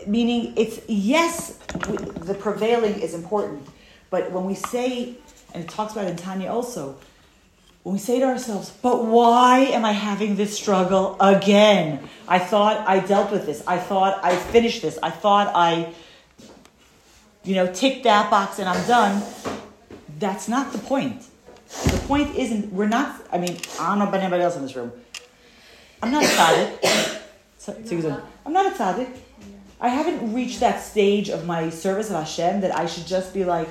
[0.06, 3.66] meaning it's yes, the prevailing is important,
[4.10, 5.16] but when we say,
[5.58, 6.96] and it talks about in Tanya also,
[7.82, 12.08] when we say to ourselves, but why am I having this struggle again?
[12.28, 13.64] I thought I dealt with this.
[13.66, 15.00] I thought I finished this.
[15.02, 15.92] I thought I,
[17.42, 19.20] you know, ticked that box and I'm done.
[20.20, 21.24] That's not the point.
[21.86, 24.76] The point isn't, we're not, I mean, I don't know about anybody else in this
[24.76, 24.92] room.
[26.00, 28.22] I'm not a tzaddik.
[28.46, 29.10] I'm not a tzaddik.
[29.80, 33.44] I haven't reached that stage of my service of Hashem that I should just be
[33.44, 33.68] like,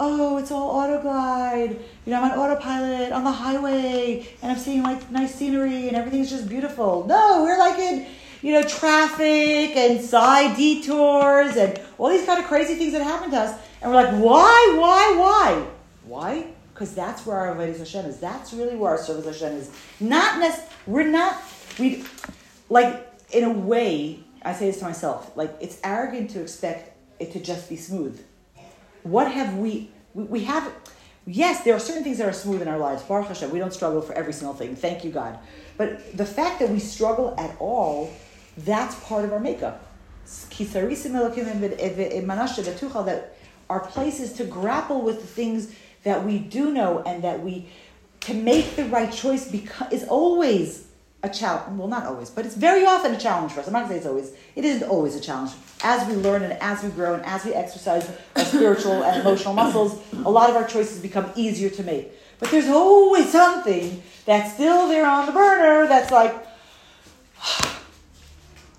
[0.00, 1.70] oh, it's all autoglide.
[2.04, 5.96] You know, I'm on autopilot on the highway and I'm seeing like nice scenery and
[5.96, 7.06] everything's just beautiful.
[7.06, 8.06] No, we're like in,
[8.42, 13.30] you know, traffic and side detours and all these kind of crazy things that happen
[13.30, 13.60] to us.
[13.80, 15.66] And we're like, why, why, why?
[16.04, 16.46] Why?
[16.74, 18.18] Because that's where our Avodah Hashem is.
[18.18, 19.70] That's really where our service Hashem is.
[20.00, 21.40] Not nec- we're not,
[21.78, 22.04] we,
[22.68, 27.32] like, in a way, I say this to myself, like, it's arrogant to expect it
[27.32, 28.20] to just be smooth
[29.02, 30.72] what have we, we, have,
[31.26, 33.02] yes, there are certain things that are smooth in our lives.
[33.02, 34.76] Baruch Hashem, we don't struggle for every single thing.
[34.76, 35.38] Thank you, God.
[35.76, 38.12] But the fact that we struggle at all,
[38.58, 39.86] that's part of our makeup.
[43.04, 43.36] that
[43.68, 47.68] are places to grapple with the things that we do know and that we
[48.20, 50.86] to make the right choice because is always
[51.22, 51.78] a challenge.
[51.78, 53.66] Well, not always, but it's very often a challenge for us.
[53.66, 54.32] I'm not gonna say it's always.
[54.56, 55.52] It isn't always a challenge.
[55.84, 59.54] As we learn and as we grow and as we exercise our spiritual and emotional
[59.54, 62.12] muscles, a lot of our choices become easier to make.
[62.38, 66.34] But there's always something that's still there on the burner that's like,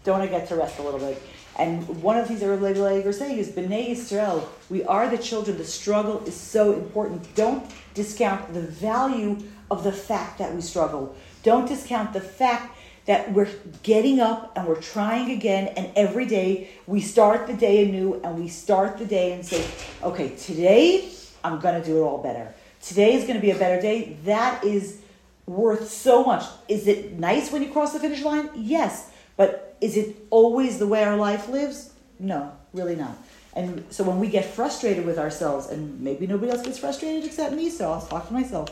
[0.03, 1.21] don't I get to rest a little bit?
[1.58, 5.08] And one of the things that Rabbi Leger is saying is, B'nai Yisrael, we are
[5.08, 5.58] the children.
[5.58, 7.36] The struggle is so important.
[7.36, 9.38] Don't discount the value
[9.69, 11.15] of the fact that we struggle.
[11.43, 13.49] Don't discount the fact that we're
[13.84, 18.39] getting up and we're trying again, and every day we start the day anew and
[18.39, 19.65] we start the day and say,
[20.01, 21.10] okay, today
[21.43, 22.53] I'm going to do it all better.
[22.82, 24.17] Today is going to be a better day.
[24.23, 25.01] That is
[25.45, 26.45] worth so much.
[26.69, 28.49] Is it nice when you cross the finish line?
[28.56, 29.12] Yes.
[29.36, 31.91] But is it always the way our life lives?
[32.19, 33.17] No, really not.
[33.53, 37.53] And so when we get frustrated with ourselves, and maybe nobody else gets frustrated except
[37.53, 38.69] me, so I'll talk to myself.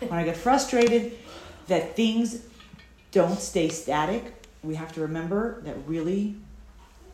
[0.00, 1.18] when I get frustrated
[1.68, 2.42] that things
[3.10, 6.36] don't stay static, we have to remember that really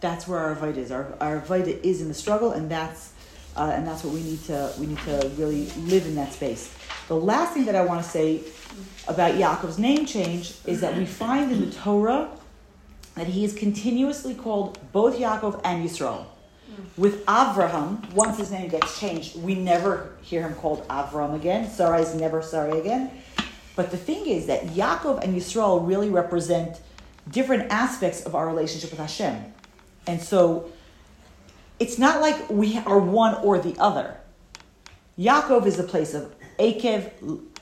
[0.00, 0.92] that's where our vita is.
[0.92, 3.12] Our, our vita is in the struggle, and that's
[3.56, 6.74] uh, and that's what we need to we need to really live in that space.
[7.08, 8.42] The last thing that I want to say
[9.08, 12.30] about Yaakov's name change is that we find in the Torah
[13.14, 16.26] that he is continuously called both Yaakov and Yisrael.
[16.96, 21.68] With Avraham, once his name gets changed, we never hear him called Avram again.
[21.68, 23.10] Sarai is never Sarai again.
[23.78, 26.80] But the thing is that Yaakov and Yisrael really represent
[27.30, 29.40] different aspects of our relationship with Hashem.
[30.08, 30.72] And so
[31.78, 34.16] it's not like we are one or the other.
[35.16, 37.12] Yaakov is the place of Akev,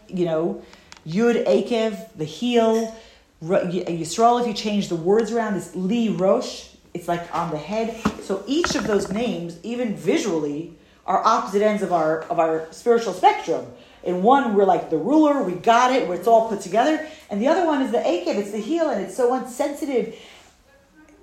[0.08, 0.62] you know,
[1.06, 2.96] Yud Akev, the heel.
[3.42, 6.68] Yisrael, if you change the words around, is Li Rosh.
[6.94, 7.94] It's like on the head.
[8.22, 10.72] So each of those names, even visually,
[11.04, 13.66] are opposite ends of our of our spiritual spectrum.
[14.06, 17.06] In one, we're like the ruler, we got it, where it's all put together.
[17.28, 20.16] And the other one is the Akev, it's the heel, and it's so insensitive.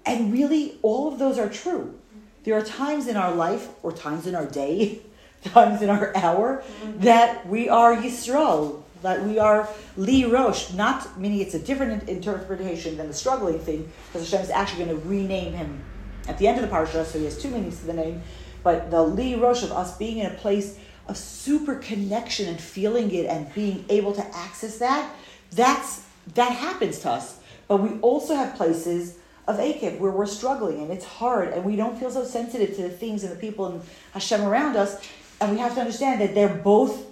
[0.06, 1.98] And really, all of those are true.
[2.43, 5.00] There are times in our life, or times in our day,
[5.46, 6.62] times in our hour,
[6.98, 12.98] that we are Yisrael, that we are Li Rosh, not meaning it's a different interpretation
[12.98, 15.82] than the struggling thing, because Hashem is actually going to rename him
[16.28, 18.22] at the end of the parasha, so he has two meanings to the name.
[18.62, 23.13] But the Li Rosh of us being in a place of super connection and feeling
[23.13, 25.13] it and being able to access that,
[25.51, 27.39] that's that happens to us.
[27.67, 31.75] But we also have places of Akev where we're struggling and it's hard and we
[31.75, 33.81] don't feel so sensitive to the things and the people and
[34.13, 35.05] Hashem around us.
[35.41, 37.05] And we have to understand that they're both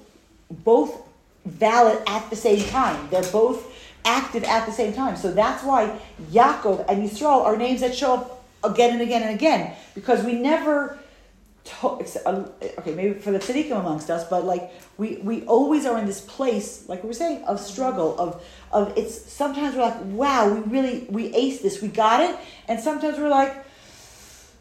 [0.49, 1.01] both
[1.45, 3.07] valid at the same time.
[3.09, 3.73] They're both
[4.05, 5.17] active at the same time.
[5.17, 5.99] So that's why
[6.31, 10.33] Yaakov and Yisrael are names that show up again and again and again because we
[10.33, 10.97] never
[11.83, 16.21] okay, maybe for the tzaddikim amongst us, but like we we always are in this
[16.21, 19.31] place, like we were saying, of struggle, of of it's.
[19.31, 23.29] Sometimes we're like, wow, we really we aced this, we got it, and sometimes we're
[23.29, 23.55] like,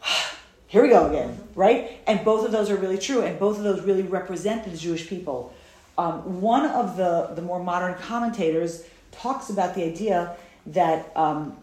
[0.66, 2.00] here we go again, right?
[2.06, 5.08] And both of those are really true, and both of those really represent the Jewish
[5.08, 5.54] people.
[5.96, 10.36] Um, one of the the more modern commentators talks about the idea
[10.66, 11.56] that um,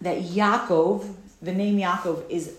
[0.00, 2.56] that Yaakov, the name Yaakov, is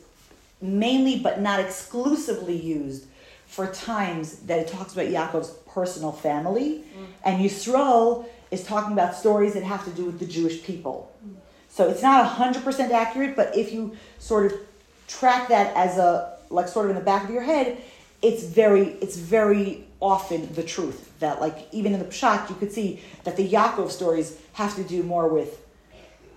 [0.61, 3.05] mainly but not exclusively used
[3.45, 7.05] for times that it talks about Yaakov's personal family, mm.
[7.23, 11.11] and Yisrael is talking about stories that have to do with the Jewish people.
[11.25, 11.35] Mm.
[11.69, 14.59] So it's not 100% accurate, but if you sort of
[15.07, 17.77] track that as a, like sort of in the back of your head,
[18.21, 21.11] it's very, it's very often the truth.
[21.19, 24.83] That like even in the Pshat, you could see that the Yaakov stories have to
[24.83, 25.63] do more with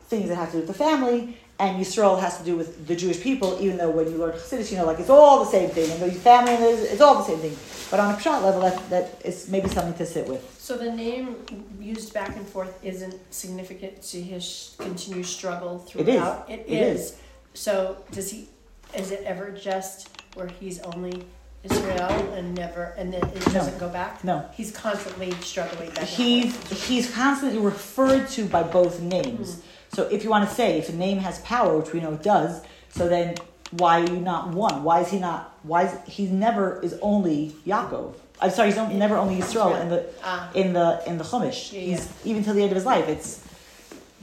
[0.09, 2.97] things that have to do with the family, and Yisrael has to do with the
[2.97, 5.69] Jewish people, even though when you learn Chassidus, you know, like it's all the same
[5.69, 7.57] thing, and the family, it's all the same thing.
[7.91, 10.43] But on a pshat level, that, that is maybe something to sit with.
[10.59, 11.37] So the name
[11.79, 16.49] used back and forth isn't significant to his continued struggle throughout.
[16.49, 16.67] It is.
[16.67, 17.01] It, it is.
[17.01, 17.17] is.
[17.53, 18.49] So does he?
[18.97, 21.25] Is it ever just where he's only
[21.63, 23.81] Israel and never, and then it doesn't no.
[23.81, 24.25] go back?
[24.25, 24.49] No.
[24.55, 26.05] He's constantly struggling back.
[26.05, 26.57] He's
[26.87, 29.57] he's constantly referred to by both names.
[29.57, 29.95] Mm-hmm.
[29.95, 32.23] So if you want to say if a name has power, which we know it
[32.23, 33.35] does, so then
[33.73, 34.83] why are you not one?
[34.83, 35.55] Why is he not?
[35.63, 38.15] Why is he never is only Yaakov?
[38.41, 41.73] I'm sorry, he's never only Yisrael in the uh, in the in the Chumash.
[41.73, 42.31] Yeah, he's yeah.
[42.31, 43.07] even till the end of his life.
[43.09, 43.47] It's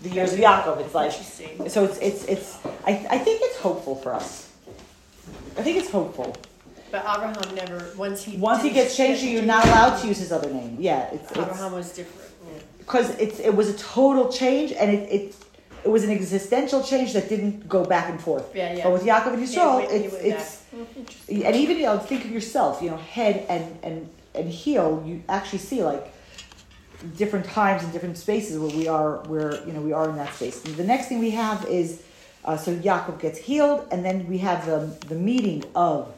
[0.01, 0.79] the years of Yaakov.
[0.79, 1.11] It's like
[1.69, 1.85] so.
[1.85, 2.65] It's it's it's.
[2.85, 4.51] I I think it's hopeful for us.
[5.55, 6.35] I think it's hopeful.
[6.91, 10.31] But Abraham never once he once he gets changed, you're not allowed to use his
[10.31, 10.77] other name.
[10.79, 12.27] Yeah, it's Abraham was different
[12.79, 15.35] because it's it was a total change and it, it
[15.83, 18.55] it was an existential change that didn't go back and forth.
[18.55, 18.83] Yeah, yeah.
[18.83, 21.45] But with Yaakov and Yeah, Yisrael, he it's it's back.
[21.45, 25.03] And even you know think of yourself, you know, head and and and heel.
[25.05, 26.13] You actually see like
[27.15, 30.33] different times and different spaces where we are where you know we are in that
[30.33, 30.63] space.
[30.65, 32.01] And the next thing we have is
[32.45, 36.13] uh, so Yaakov gets healed, and then we have the the meeting of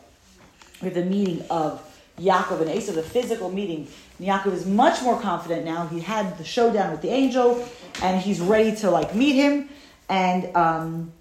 [0.81, 1.83] we have the meeting of
[2.19, 3.87] Yaakov and Esau, the physical meeting.
[4.17, 5.87] And Yaakov is much more confident now.
[5.87, 7.67] He had the showdown with the angel,
[8.01, 9.69] and he's ready to like meet him.
[10.09, 11.11] And um,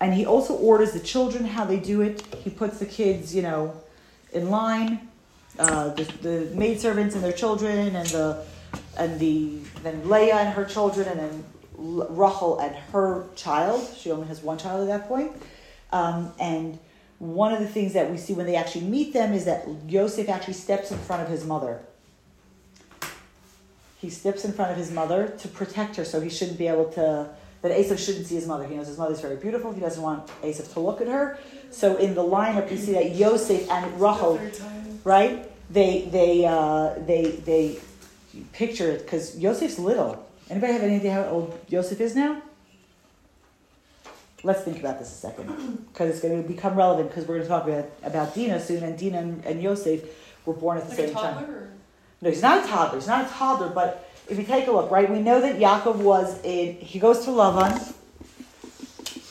[0.00, 2.22] and he also orders the children how they do it.
[2.44, 3.74] He puts the kids, you know,
[4.32, 5.08] in line.
[5.58, 8.44] Uh, the the maidservants and their children, and the
[8.98, 11.44] and the then Leah and her children, and then
[11.76, 13.88] Rachel and her child.
[13.96, 15.32] She only has one child at that point.
[15.92, 16.78] Um, and
[17.18, 20.28] one of the things that we see when they actually meet them is that Yosef
[20.28, 21.80] actually steps in front of his mother.
[23.98, 26.90] He steps in front of his mother to protect her, so he shouldn't be able
[26.92, 27.28] to.
[27.62, 28.66] That Esav shouldn't see his mother.
[28.66, 29.72] He knows his mother's very beautiful.
[29.72, 31.38] He doesn't want Esav to look at her.
[31.70, 34.38] So in the lineup, you see that Yosef and Rachel
[35.06, 35.50] right?
[35.70, 37.78] They they uh, they they
[38.52, 40.26] picture it because Yosef's little.
[40.50, 42.42] Anybody have any idea how old Yosef is now?
[44.42, 47.42] Let's think about this a second because it's going to become relevant because we're going
[47.42, 50.02] to talk about, about Dina soon, and Dina and, and Yosef
[50.44, 51.44] were born at the Like same time.
[51.50, 51.70] or?
[52.20, 52.98] No, he's not a toddler.
[52.98, 55.96] He's not a toddler, but if you take a look, right, we know that Yaakov
[55.96, 57.94] was in, he goes to Lavan.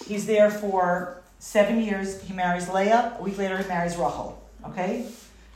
[0.08, 2.22] He's there for seven years.
[2.22, 3.16] He marries Leah.
[3.20, 4.42] A week later, he marries Rachel.
[4.68, 5.08] Okay?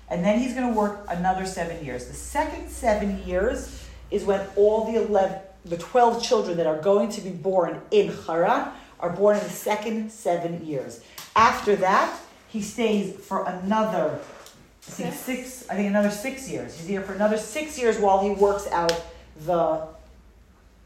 [0.10, 2.06] And then he's going to work another seven years.
[2.08, 7.10] The second seven years is when all the 11, the 12 children that are going
[7.10, 11.04] to be born in Haran are born in the second seven years.
[11.36, 14.20] After that, he stays for another
[14.88, 15.70] I think six.
[15.70, 16.78] I think another six years.
[16.78, 18.94] He's here for another six years while he works out
[19.46, 19.88] the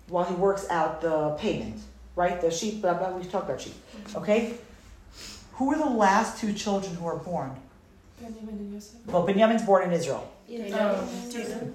[0.10, 1.80] while he works out the payment,
[2.16, 2.40] right?
[2.42, 2.82] The sheep.
[2.82, 3.74] Blah, blah, we talked about sheep.
[3.74, 4.18] Mm-hmm.
[4.20, 4.54] Okay.
[5.54, 7.56] Who are the last two children who are born?
[8.20, 8.96] Benjamin and Yosef.
[9.06, 10.30] Well, Benjamin's born in Israel.
[10.48, 11.08] Tina.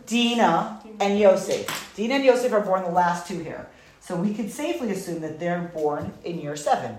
[0.07, 1.93] Dina and Yosef.
[1.97, 3.66] Dina and Yosef are born the last two here.
[4.09, 6.97] So we could safely assume that they're born in year seven.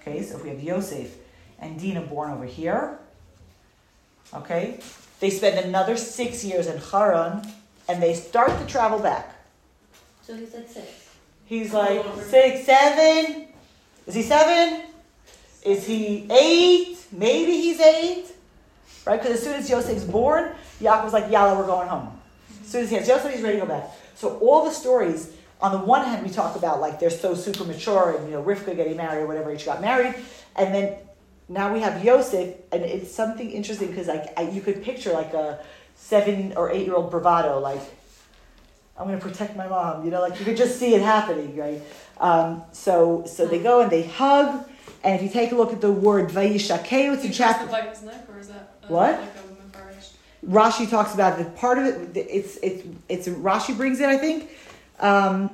[0.00, 1.14] Okay, so if we have Yosef
[1.58, 2.98] and Dina born over here,
[4.32, 4.80] okay,
[5.20, 7.46] they spend another six years in Haran
[7.86, 9.44] and they start to travel back.
[10.22, 10.88] So he's like six.
[11.44, 13.48] He's like six, seven.
[14.06, 14.84] Is he seven?
[15.66, 16.96] Is he eight?
[17.12, 18.28] Maybe he's eight.
[19.04, 19.20] Right?
[19.20, 22.18] Because as soon as Yosef's born, Yaakov's like, Yalla, we're going home.
[22.62, 23.90] As soon as he has Joseph, he's ready to go back.
[24.14, 25.30] So all the stories,
[25.62, 28.42] on the one hand, we talk about like they're so super mature and you know
[28.42, 30.14] Rivka getting married or whatever, she got married,
[30.56, 30.96] and then
[31.48, 35.32] now we have Yosef, and it's something interesting because like I, you could picture like
[35.34, 37.80] a seven or eight year old bravado, like
[38.98, 40.04] I'm going to protect my mom.
[40.04, 41.80] You know, like you could just see it happening, right?
[42.18, 44.68] Um, so so they go and they hug,
[45.04, 47.66] and if you take a look at the word vayishakeu, it's in chapter.
[47.66, 49.20] the neck, or is that uh, What?
[49.20, 49.28] Like?
[50.46, 52.16] Rashi talks about the part of it.
[52.16, 54.50] It's it's it's Rashi brings it, I think.
[55.02, 55.50] Um,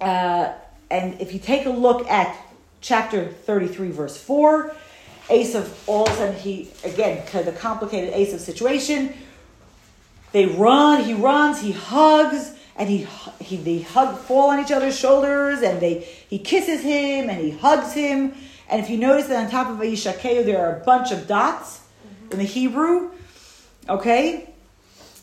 [0.00, 0.52] uh,
[0.90, 2.36] and if you take a look at
[2.80, 4.74] chapter thirty-three, verse four,
[5.28, 9.14] Esav all of a sudden he again of the complicated Esav situation.
[10.32, 13.06] They run, he runs, he hugs, and he
[13.40, 17.50] he they hug, fall on each other's shoulders, and they he kisses him and he
[17.50, 18.34] hugs him.
[18.68, 21.80] And if you notice that on top of Aishakeu there are a bunch of dots
[22.32, 23.10] in the Hebrew,
[23.88, 24.48] okay?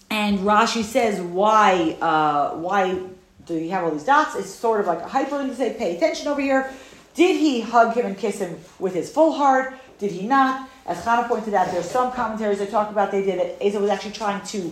[0.10, 3.00] And Rashi says why uh, why
[3.48, 4.36] do you have all these dots?
[4.36, 6.72] It's sort of like a hyperlink to say pay attention over here.
[7.16, 9.74] Did he hug him and kiss him with his full heart?
[9.98, 10.70] Did he not?
[10.86, 13.58] As Hannah pointed out, there's some commentaries that talk about they did it.
[13.62, 14.72] Asa was actually trying to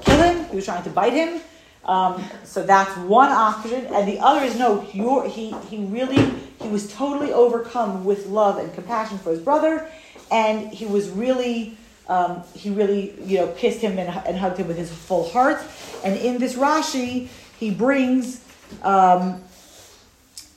[0.00, 0.44] kill him.
[0.46, 1.40] He was trying to bite him.
[1.84, 4.80] Um, so that's one option, and the other is no.
[4.80, 9.88] He he really he was totally overcome with love and compassion for his brother,
[10.30, 11.76] and he was really
[12.08, 15.60] um, he really you know kissed him and, and hugged him with his full heart.
[16.04, 17.28] And in this Rashi,
[17.62, 18.44] he brings
[18.82, 19.40] um,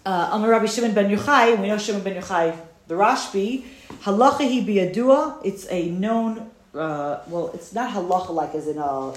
[0.08, 1.60] uh, Rabbi Shimon ben Yochai.
[1.60, 3.64] We know Shimon ben Yochai, the Rashbi.
[4.02, 5.40] Halacha hi biyadua.
[5.44, 6.50] It's a known.
[6.74, 9.14] Uh, well, it's not halacha like as in a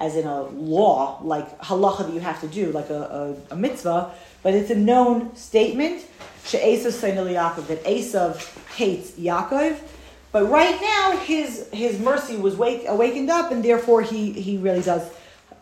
[0.00, 3.56] as in a law, like halacha that you have to do, like a, a, a
[3.56, 4.12] mitzvah,
[4.42, 6.04] but it's a known statement.
[6.44, 8.34] She'esav Yaakov, that Esav
[8.74, 9.78] hates Yaakov.
[10.30, 14.82] But right now, his his mercy was wake, awakened up, and therefore he, he really
[14.82, 15.10] does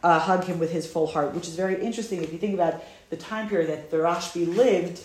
[0.03, 2.83] uh, hug him with his full heart, which is very interesting if you think about
[3.11, 5.03] the time period that the Rashbi lived.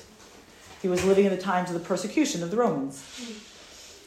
[0.82, 3.02] He was living in the times of the persecution of the Romans.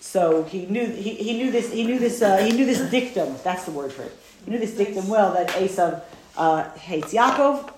[0.00, 3.36] So he knew he, he knew this he knew this uh, he knew this dictum.
[3.42, 4.16] That's the word for it.
[4.44, 6.02] He knew this dictum well that Esav
[6.36, 7.72] uh, hates Yaakov,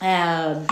[0.00, 0.66] um,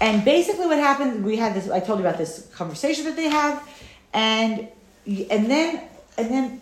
[0.00, 1.24] and basically, what happened?
[1.24, 1.68] We had this.
[1.70, 3.66] I told you about this conversation that they have,
[4.12, 4.68] and
[5.06, 5.82] and then
[6.16, 6.60] and then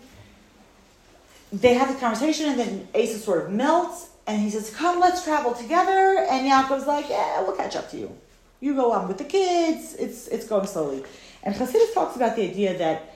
[1.51, 5.23] they have the conversation, and then Asa sort of melts, and he says, "Come, let's
[5.23, 8.11] travel together." And Yaakov's like, "Yeah, we'll catch up to you.
[8.59, 9.93] You go on with the kids.
[9.93, 11.03] It's it's going slowly."
[11.43, 13.15] And Chassidus talks about the idea that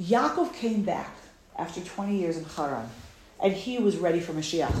[0.00, 1.10] Yaakov came back
[1.58, 2.88] after twenty years in Haran,
[3.42, 4.74] and he was ready for Mashiach,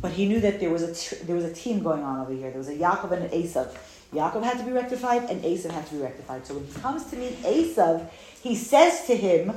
[0.00, 2.32] but he knew that there was a t- there was a team going on over
[2.32, 2.50] here.
[2.50, 3.76] There was a Yaakov and an Esav.
[4.14, 6.46] Yaakov had to be rectified, and Esav had to be rectified.
[6.46, 8.08] So when he comes to meet Esav,
[8.40, 9.52] he says to him,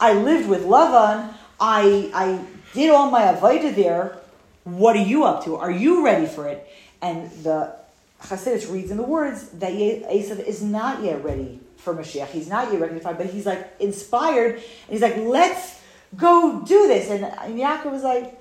[0.00, 4.18] "I lived with Lavan." I, I did all my avodah there.
[4.64, 5.56] What are you up to?
[5.56, 6.66] Are you ready for it?
[7.02, 7.74] And the
[8.22, 12.28] Chassidus reads in the words that Esav is not yet ready for Mashiach.
[12.28, 14.54] He's not yet ready to rectified, but he's like inspired.
[14.54, 15.80] And he's like, let's
[16.16, 17.10] go do this.
[17.10, 18.40] And, and Yaakov was like,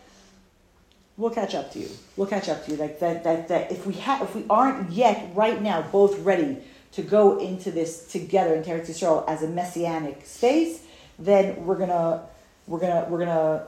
[1.18, 1.90] we'll catch up to you.
[2.16, 2.78] We'll catch up to you.
[2.78, 6.58] Like that, that, that if we have, if we aren't yet right now both ready
[6.94, 10.84] to go into this together in Teretz Yisrael as a messianic space,
[11.18, 12.24] then we're gonna
[12.70, 13.66] we're gonna we're gonna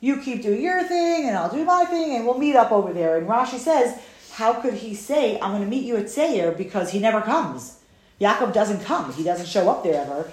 [0.00, 2.92] you keep doing your thing and I'll do my thing and we'll meet up over
[2.92, 3.16] there.
[3.16, 3.98] And Rashi says,
[4.32, 7.80] how could he say I'm gonna meet you at Seir because he never comes?
[8.20, 9.12] Yaakov doesn't come.
[9.14, 10.30] He doesn't show up there ever.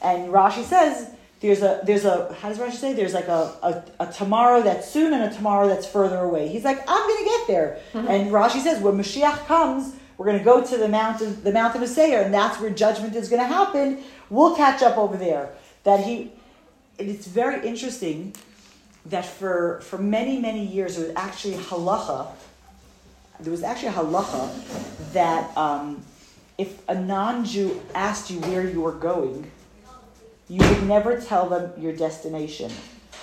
[0.00, 4.04] And Rashi says there's a there's a how does Rashi say there's like a, a,
[4.04, 6.48] a tomorrow that's soon and a tomorrow that's further away.
[6.48, 7.80] He's like I'm gonna get there.
[7.92, 8.08] Mm-hmm.
[8.08, 11.88] And Rashi says when Mashiach comes, we're gonna go to the mountain the mountain of
[11.88, 14.04] Seir, and that's where judgment is gonna happen.
[14.30, 15.50] We'll catch up over there.
[15.82, 16.32] That he
[16.98, 18.34] it's very interesting
[19.06, 22.28] that for, for many, many years, there was actually halacha,
[23.40, 26.02] there was actually a halacha that um,
[26.58, 29.50] if a non Jew asked you where you were going,
[30.48, 32.70] you would never tell them your destination.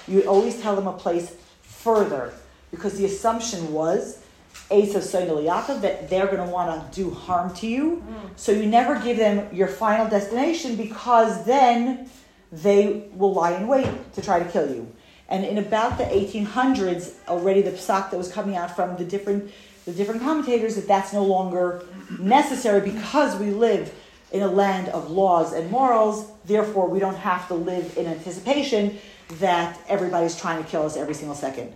[0.07, 2.34] You would always tell them a place further
[2.71, 4.23] because the assumption was
[4.69, 8.03] Esav Yaakov that they're going to want to do harm to you.
[8.07, 8.30] Mm.
[8.36, 12.09] So you never give them your final destination because then
[12.52, 14.91] they will lie in wait to try to kill you.
[15.28, 19.52] And in about the 1800s, already the psak that was coming out from the different,
[19.86, 21.84] the different commentators that that's no longer
[22.20, 23.93] necessary because we live
[24.32, 26.30] in a land of laws and morals.
[26.46, 28.98] Therefore, we don't have to live in anticipation
[29.39, 31.74] that everybody's trying to kill us every single second.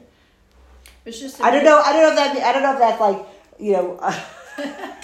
[1.05, 1.81] It's just I don't know.
[1.83, 2.43] I don't know if that.
[2.43, 3.25] I don't know if that's like
[3.59, 4.13] you know.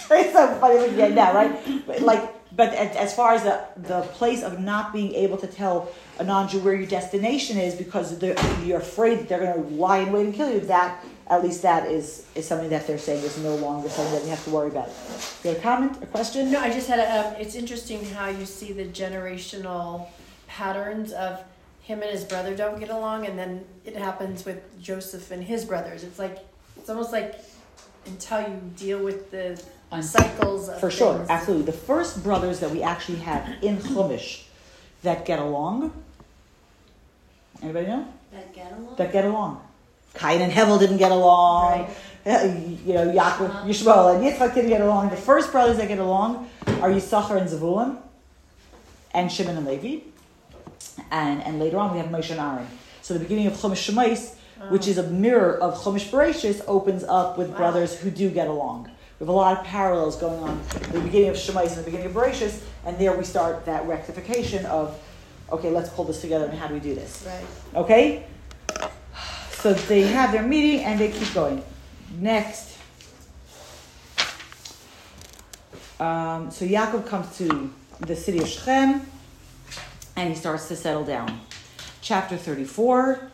[0.08, 1.88] It's so funny looking at now, right?
[1.88, 5.92] But like but as far as the, the place of not being able to tell
[6.20, 8.22] a non-Jew where your destination is because
[8.64, 11.64] you're afraid that they're going to lie in wait and kill you, that at least
[11.64, 14.52] that is, is something that they're saying is no longer something that you have to
[14.52, 14.90] worry about.
[15.44, 16.52] You have a comment, a question?
[16.52, 17.28] No, I just had a.
[17.28, 20.08] Um, it's interesting how you see the generational
[20.48, 21.44] patterns of
[21.82, 25.66] him and his brother don't get along, and then it happens with Joseph and his
[25.66, 26.04] brothers.
[26.04, 26.46] It's like
[26.78, 27.40] it's almost like
[28.06, 29.62] until you deal with the
[30.02, 31.66] cycles For sure, absolutely.
[31.66, 34.44] The first brothers that we actually have in Chumash
[35.04, 35.94] that get along.
[37.62, 38.08] Anybody know?
[38.32, 38.96] That get along.
[38.98, 39.62] That get along.
[40.16, 41.88] Cain and Hevel didn't get along.
[42.26, 42.78] Right.
[42.86, 43.68] You know, Yaakov, uh-huh.
[43.68, 45.10] Yishmael, and Yitzchak didn't get along.
[45.10, 47.98] The first brothers that get along are Yisachar and Zavulun,
[49.14, 50.04] and Shimon and Levi.
[51.12, 52.68] And, and later on, we have Moshe and Aaron.
[53.02, 54.36] So the beginning of Chumash Shemais,
[54.70, 57.58] which is a mirror of Chumash Bereshis, opens up with wow.
[57.58, 58.90] brothers who do get along.
[59.20, 61.84] We have a lot of parallels going on at the beginning of Shemais and the
[61.84, 65.00] beginning of Bereshis, and there we start that rectification of,
[65.52, 67.26] okay, let's pull this together and how do we do this?
[67.26, 67.80] Right.
[67.82, 68.26] Okay?
[69.52, 71.64] So they have their meeting and they keep going.
[72.20, 72.78] Next.
[75.98, 79.02] Um, so Yaakov comes to the city of Shechem
[80.18, 81.40] and he starts to settle down.
[82.02, 83.32] Chapter 34.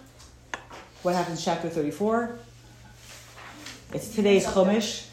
[1.02, 2.38] What happens chapter 34?
[3.94, 5.08] It's today's Chumash.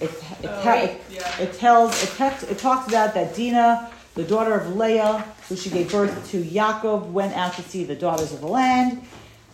[0.00, 1.40] It, it, oh, it, yeah.
[1.40, 5.68] it tells it, text, it talks about that Dinah, the daughter of Leah, who she
[5.68, 9.02] gave birth to Yaakov, went out to see the daughters of the land,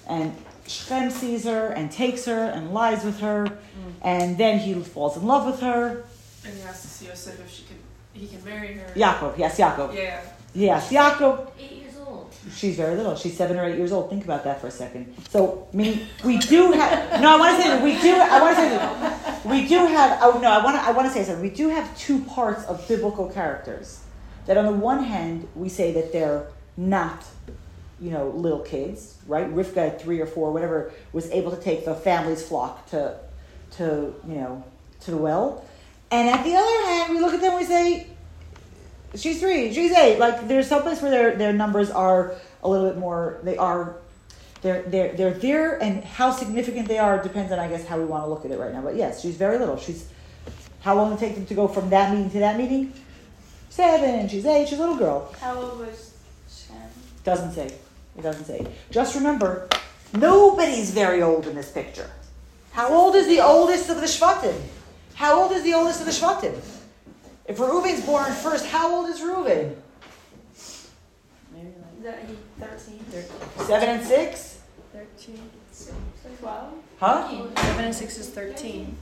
[0.08, 0.32] and
[0.66, 3.92] Shechem sees her and takes her and lies with her, mm.
[4.02, 6.04] and then he falls in love with her.
[6.44, 7.76] And he has to see Yosef if she can,
[8.12, 8.92] he can marry her.
[8.94, 9.94] Yaakov, yes, Yaakov.
[9.94, 10.20] Yeah.
[10.54, 11.50] Yes, Yaakov.
[11.58, 11.85] Eight
[12.54, 13.16] She's very little.
[13.16, 14.10] She's seven or eight years old.
[14.10, 15.14] Think about that for a second.
[15.28, 17.20] So, I mean, we do have.
[17.20, 18.14] No, I want to say that we do.
[18.14, 20.18] I want to say that we do have.
[20.22, 20.82] Oh no, I want to.
[20.82, 21.42] I want to say something.
[21.42, 24.02] We do have two parts of biblical characters.
[24.46, 26.46] That on the one hand, we say that they're
[26.76, 27.24] not,
[28.00, 29.52] you know, little kids, right?
[29.52, 33.18] Rivka three or four, whatever, was able to take the family's flock to,
[33.72, 34.64] to you know,
[35.00, 35.64] to the well.
[36.10, 38.06] And at the other hand, we look at them and we say,
[39.14, 40.18] she's three, she's eight.
[40.18, 43.38] Like there's some place where their their numbers are a little bit more.
[43.42, 43.96] They are.
[44.62, 48.04] They're, they're, they're there, and how significant they are depends on, I guess, how we
[48.06, 48.80] want to look at it right now.
[48.80, 49.76] But yes, she's very little.
[49.76, 50.08] She's
[50.80, 52.92] How long did it take them to go from that meeting to that meeting?
[53.68, 54.28] Seven.
[54.28, 54.66] She's eight.
[54.68, 55.32] She's a little girl.
[55.40, 56.14] How old was
[56.50, 56.76] Shem?
[57.22, 57.66] Doesn't say.
[58.18, 58.66] It doesn't say.
[58.90, 59.68] Just remember,
[60.14, 62.10] nobody's very old in this picture.
[62.72, 64.58] How old is the oldest of the Shvatim?
[65.14, 66.54] How old is the oldest of the Shvatim?
[67.48, 69.76] If Reuben's born first, how old is Reuben?
[71.54, 71.68] Maybe
[72.02, 72.02] like
[72.58, 73.00] That thirteen.
[73.66, 74.60] Seven and six?
[74.92, 75.38] 13.
[76.40, 76.72] Twelve.
[76.98, 77.28] Huh?
[77.56, 78.96] Seven and six is 13.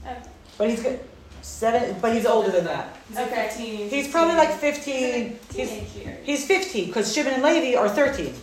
[0.57, 0.99] But he's good.
[1.41, 2.95] Seven, but he's older than that.
[3.07, 3.47] He's like Okay.
[3.49, 3.89] 15.
[3.89, 5.39] He's probably like 15.
[5.53, 6.19] He's, Teenage years.
[6.25, 8.33] he's 15 because Shimon and Levi are 13.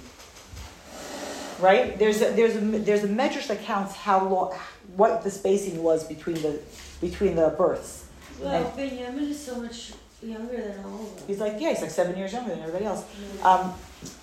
[1.60, 1.98] Right?
[1.98, 4.54] There's a, there's a, there's a metric that counts how long,
[4.96, 6.60] what the spacing was between the,
[7.00, 8.06] between the births.
[8.40, 11.24] Well, Benjamin is so much younger than all of us.
[11.26, 13.04] He's like, yeah, he's like seven years younger than everybody else.
[13.42, 13.74] Um,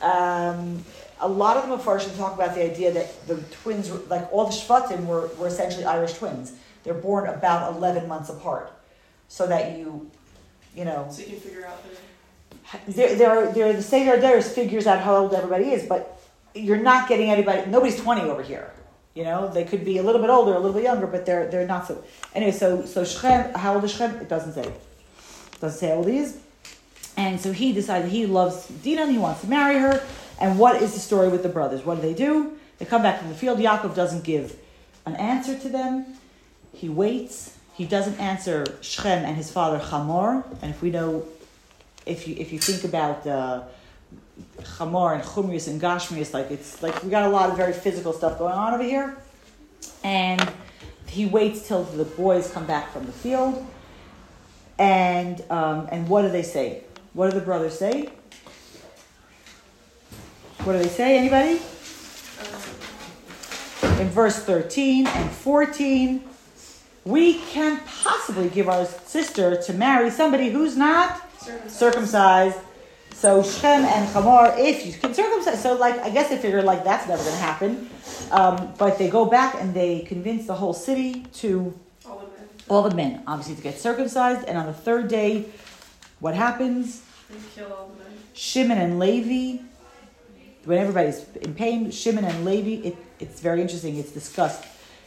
[0.01, 0.85] um,
[1.19, 4.45] a lot of the Mepharshim talk about the idea that the twins, were, like all
[4.45, 6.53] the Shvatim, were, were essentially Irish twins.
[6.83, 8.71] They're born about 11 months apart.
[9.27, 10.09] So that you,
[10.75, 12.91] you know, So you can figure out the.
[12.91, 16.19] there, there are, there, the Seder Hadoros figures out how old everybody is, but
[16.55, 18.71] you're not getting anybody, nobody's 20 over here.
[19.15, 21.47] You know, they could be a little bit older, a little bit younger, but they're,
[21.47, 22.03] they're not so.
[22.35, 24.17] Anyway, so, so Shechem, how old is Shechem?
[24.21, 24.61] It doesn't say.
[24.63, 26.37] It doesn't say how old he is.
[27.17, 30.01] And so he decides he loves Dinah and he wants to marry her.
[30.39, 31.83] And what is the story with the brothers?
[31.83, 32.57] What do they do?
[32.77, 33.59] They come back from the field.
[33.59, 34.55] Yaakov doesn't give
[35.05, 36.05] an answer to them.
[36.73, 37.57] He waits.
[37.73, 40.45] He doesn't answer Shechem and his father Chamor.
[40.61, 41.25] And if we know,
[42.05, 43.63] if you if you think about uh,
[44.61, 48.13] Chamor and Chumrius and Gashmius, like it's like we got a lot of very physical
[48.13, 49.17] stuff going on over here.
[50.03, 50.51] And
[51.07, 53.65] he waits till the boys come back from the field.
[54.77, 56.83] And um, and what do they say?
[57.13, 58.09] What do the brothers say?
[60.63, 61.17] What do they say?
[61.17, 61.61] Anybody?
[64.01, 66.23] In verse 13 and 14,
[67.05, 71.21] we can't possibly give our sister to marry somebody who's not
[71.67, 72.57] circumcised.
[73.19, 76.85] So Shem and Chamor, if you can circumcise, so like I guess they figure like
[76.85, 77.89] that's never going to happen.
[78.31, 82.49] Um, but they go back and they convince the whole city to All of it.
[82.69, 84.47] all the men, obviously, to get circumcised.
[84.47, 85.47] And on the third day,
[86.21, 87.01] what happens?
[87.29, 88.13] They kill all the men.
[88.33, 89.63] Shimon and Levi,
[90.63, 93.97] when everybody's in pain, Shimon and Levi, it, it's very interesting.
[93.97, 94.63] It's discussed.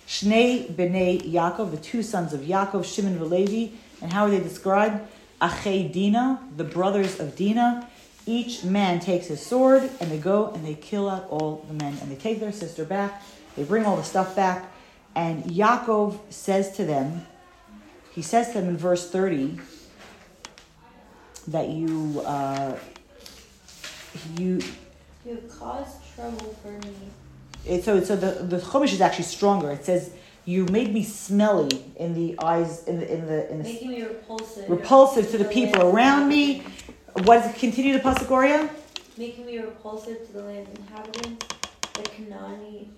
[0.07, 4.41] Shnei b'nei Yaakov, the two sons of Yaakov, Shimon and Levi, and how are they
[4.41, 5.01] described?
[5.41, 7.89] Achei Dina, the brothers of Dina.
[8.27, 11.97] Each man takes his sword and they go and they kill out all the men
[12.01, 13.23] and they take their sister back.
[13.57, 14.65] They bring all the stuff back,
[15.15, 17.27] and Yaakov says to them,
[18.15, 19.59] he says to them in verse thirty
[21.49, 22.23] that you.
[22.25, 22.79] Uh,
[24.39, 24.61] you
[25.27, 26.95] You caused trouble for me.
[27.67, 29.71] it, so so the the chumash is actually stronger.
[29.71, 30.11] It says
[30.45, 34.03] you made me smelly in the eyes in the in the in the Making me
[34.03, 34.69] repulsive.
[34.69, 36.63] repulsive to the people around me.
[37.15, 38.71] What does it continue to Passagoria?
[39.19, 41.47] Making me repulsive to the land's inhabitants,
[41.95, 42.89] the Canaanite,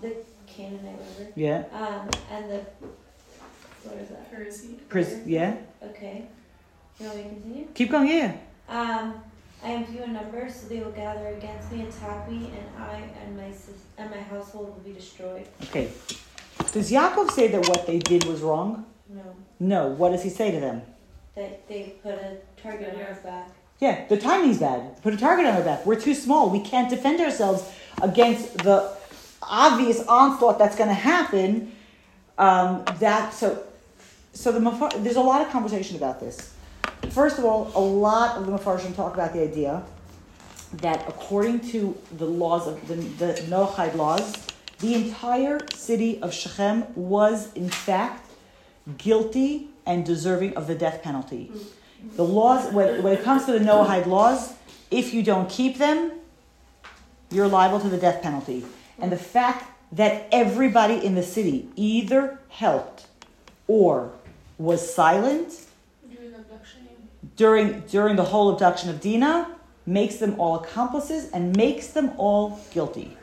[0.00, 0.16] the
[0.46, 1.30] Canaanite, river.
[1.36, 2.60] Yeah, Um, and the,
[3.84, 4.32] what is that?
[4.32, 4.68] Where is he?
[4.88, 5.56] Pris- yeah.
[5.82, 6.24] Okay.
[6.98, 7.66] You want me to continue?
[7.74, 8.08] Keep going.
[8.08, 8.36] Yeah.
[8.68, 9.14] Um,
[9.62, 12.82] I am few in number, so they will gather against me, and attack me, and
[12.82, 15.46] I and my sis- and my household will be destroyed.
[15.64, 15.90] Okay.
[16.72, 18.86] Does Yaakov say that what they did was wrong?
[19.10, 19.22] No,
[19.60, 19.88] No.
[19.88, 20.82] What does he say to them?
[21.34, 23.48] that they put a target on our back.
[23.80, 25.00] Yeah, the timing's bad.
[25.02, 25.86] Put a target on our back.
[25.86, 26.50] We're too small.
[26.50, 27.70] We can't defend ourselves
[28.02, 28.92] against the
[29.42, 31.72] obvious onslaught that's going to happen.
[32.38, 33.62] Um, that so,
[34.32, 36.54] so the there's a lot of conversation about this.
[37.10, 39.82] First of all, a lot of the Mepharshim talk about the idea
[40.74, 44.36] that according to the laws of the, the Noachide laws,
[44.80, 48.30] the entire city of Shechem was in fact
[48.96, 51.50] guilty and deserving of the death penalty.
[52.16, 54.54] The laws, when, when it comes to the Noahide laws,
[54.90, 56.12] if you don't keep them,
[57.30, 58.64] you're liable to the death penalty.
[58.98, 63.06] And the fact that everybody in the city either helped
[63.66, 64.12] or
[64.58, 65.66] was silent
[66.36, 66.86] abduction.
[67.36, 69.54] during during the whole abduction of Dina
[69.86, 73.16] makes them all accomplices and makes them all guilty.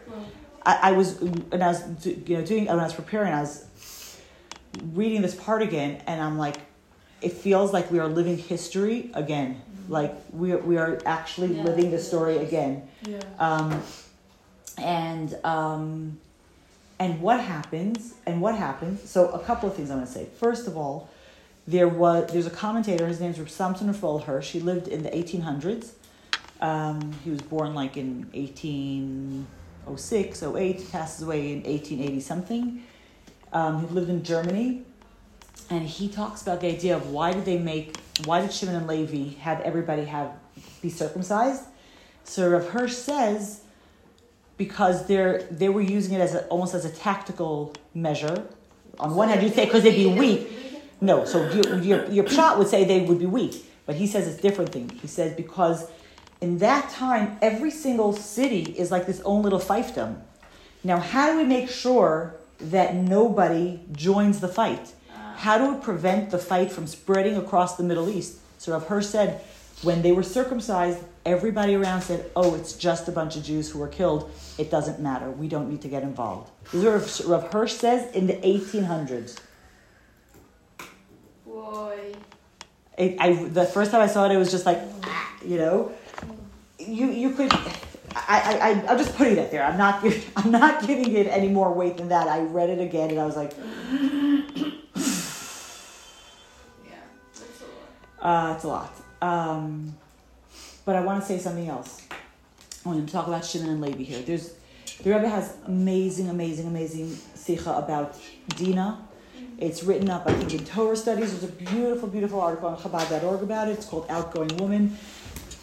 [0.66, 3.66] I, I was and I was you know doing when I was preparing, I was
[4.94, 6.58] reading this part again, and I'm like,
[7.26, 9.62] it feels like we are living history again.
[9.90, 11.64] Like we are, we are actually Yeah.
[11.64, 12.88] living the story again.
[13.04, 13.20] Yeah.
[13.40, 13.82] Um,
[14.78, 16.18] and um,
[17.00, 18.14] and what happens?
[18.26, 19.08] And what happens?
[19.10, 20.28] So a couple of things I'm going to say.
[20.40, 21.10] First of all,
[21.68, 23.08] there was there's a commentator.
[23.08, 24.52] His name's Samson Raphael Hirsch.
[24.52, 25.92] He lived in the 1800s.
[26.62, 30.92] Um, he was born like in 1806, 08.
[30.92, 32.84] Passes away in 1880 something.
[33.54, 34.84] Um, he lived in Germany,
[35.70, 38.88] and he talks about the idea of why did they make why did Shimon and
[38.88, 40.32] Levi have everybody have
[40.82, 41.64] be circumcised?
[42.24, 43.62] So Rav Hirsch says
[44.58, 48.48] because they're they were using it as a, almost as a tactical measure.
[49.00, 50.50] On one hand, you say because they'd be weak.
[51.02, 54.28] No, so your, your, your pshat would say they would be weak, but he says
[54.28, 54.90] it's different thing.
[55.02, 55.90] He says because
[56.40, 60.22] in that time, every single city is like this own little fiefdom.
[60.84, 64.94] Now, how do we make sure that nobody joins the fight?
[65.36, 68.40] How do we prevent the fight from spreading across the Middle East?
[68.58, 69.42] So Rav Hirsch said,
[69.82, 73.80] when they were circumcised, everybody around said, oh, it's just a bunch of Jews who
[73.80, 74.32] were killed.
[74.58, 75.30] It doesn't matter.
[75.30, 76.50] We don't need to get involved.
[76.72, 79.38] This is what Rav Hirsch says in the 1800s.
[81.46, 82.14] Boy.
[82.98, 85.92] It, I, the first time I saw it, it was just like, ah, you know,
[86.80, 87.52] you, you could,
[88.16, 89.64] I, I, I, I'm just putting it there.
[89.64, 90.04] I'm not,
[90.38, 92.28] I'm not giving it any more weight than that.
[92.28, 93.52] I read it again and I was like,
[98.26, 98.92] Uh, it's a lot.
[99.22, 99.96] Um,
[100.84, 102.02] but I want to say something else.
[102.84, 104.20] I want to talk about Shimon and Levi here.
[104.24, 104.56] There's,
[105.04, 108.18] the Rebbe has amazing, amazing, amazing sicha about
[108.56, 108.98] Dina.
[109.60, 111.40] It's written up, I think, in Torah studies.
[111.40, 113.74] There's a beautiful, beautiful article on Chabad.org about it.
[113.74, 114.98] It's called Outgoing Woman.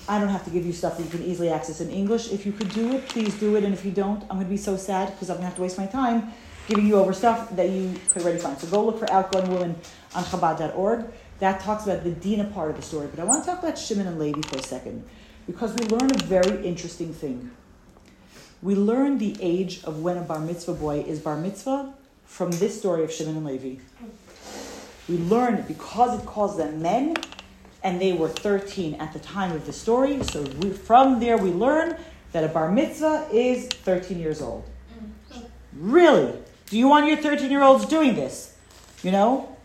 [0.08, 2.30] I don't have to give you stuff that you can easily access in English.
[2.30, 3.64] If you could do it, please do it.
[3.64, 5.56] And if you don't, I'm going to be so sad because I'm going to have
[5.56, 6.32] to waste my time
[6.68, 8.58] giving you over stuff that you could already find.
[8.58, 9.74] So go look for Outgoing Woman
[10.14, 11.06] on Chabad.org.
[11.42, 13.08] That talks about the Dina part of the story.
[13.10, 15.02] But I want to talk about Shimon and Levi for a second
[15.44, 17.50] because we learn a very interesting thing.
[18.62, 21.94] We learn the age of when a bar mitzvah boy is bar mitzvah
[22.26, 23.82] from this story of Shimon and Levi.
[25.08, 27.16] We learn because it calls them men,
[27.82, 30.22] and they were 13 at the time of the story.
[30.22, 31.96] So we, from there, we learn
[32.30, 34.62] that a bar mitzvah is 13 years old.
[35.72, 36.38] Really?
[36.66, 38.56] Do you want your 13 year olds doing this?
[39.02, 39.56] You know?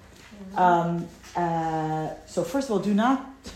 [0.55, 1.07] Um,
[1.38, 3.25] uh, so, first of all, do not.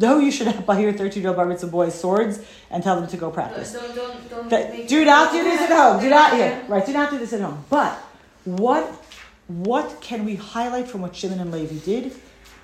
[0.00, 2.98] No, you should not buy your 13 year old bar mitzvah boys swords and tell
[2.98, 3.74] them to go practice.
[3.74, 6.00] Don't, don't, don't That- do not do this at home.
[6.00, 6.86] Do not yeah, right.
[6.86, 7.62] Do not do this at home.
[7.68, 7.92] But
[8.46, 8.86] what
[9.46, 12.14] what can we highlight from what Shimon and Levi did?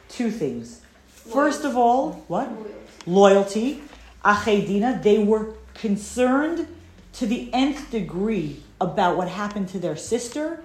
[0.09, 0.81] Two things.
[1.09, 2.51] First of all, what
[3.07, 3.83] loyalty,
[4.25, 4.99] Achei Dina.
[5.03, 6.67] They were concerned
[7.14, 10.62] to the nth degree about what happened to their sister.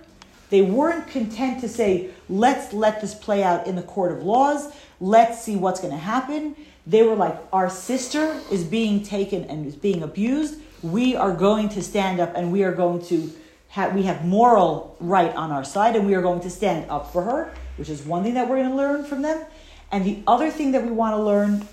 [0.51, 4.71] They weren't content to say, let's let this play out in the court of laws.
[4.99, 6.57] Let's see what's going to happen.
[6.85, 10.59] They were like, our sister is being taken and is being abused.
[10.83, 13.31] We are going to stand up and we are going to
[13.69, 17.13] have, we have moral right on our side and we are going to stand up
[17.13, 19.45] for her, which is one thing that we're going to learn from them.
[19.89, 21.65] And the other thing that we want to learn,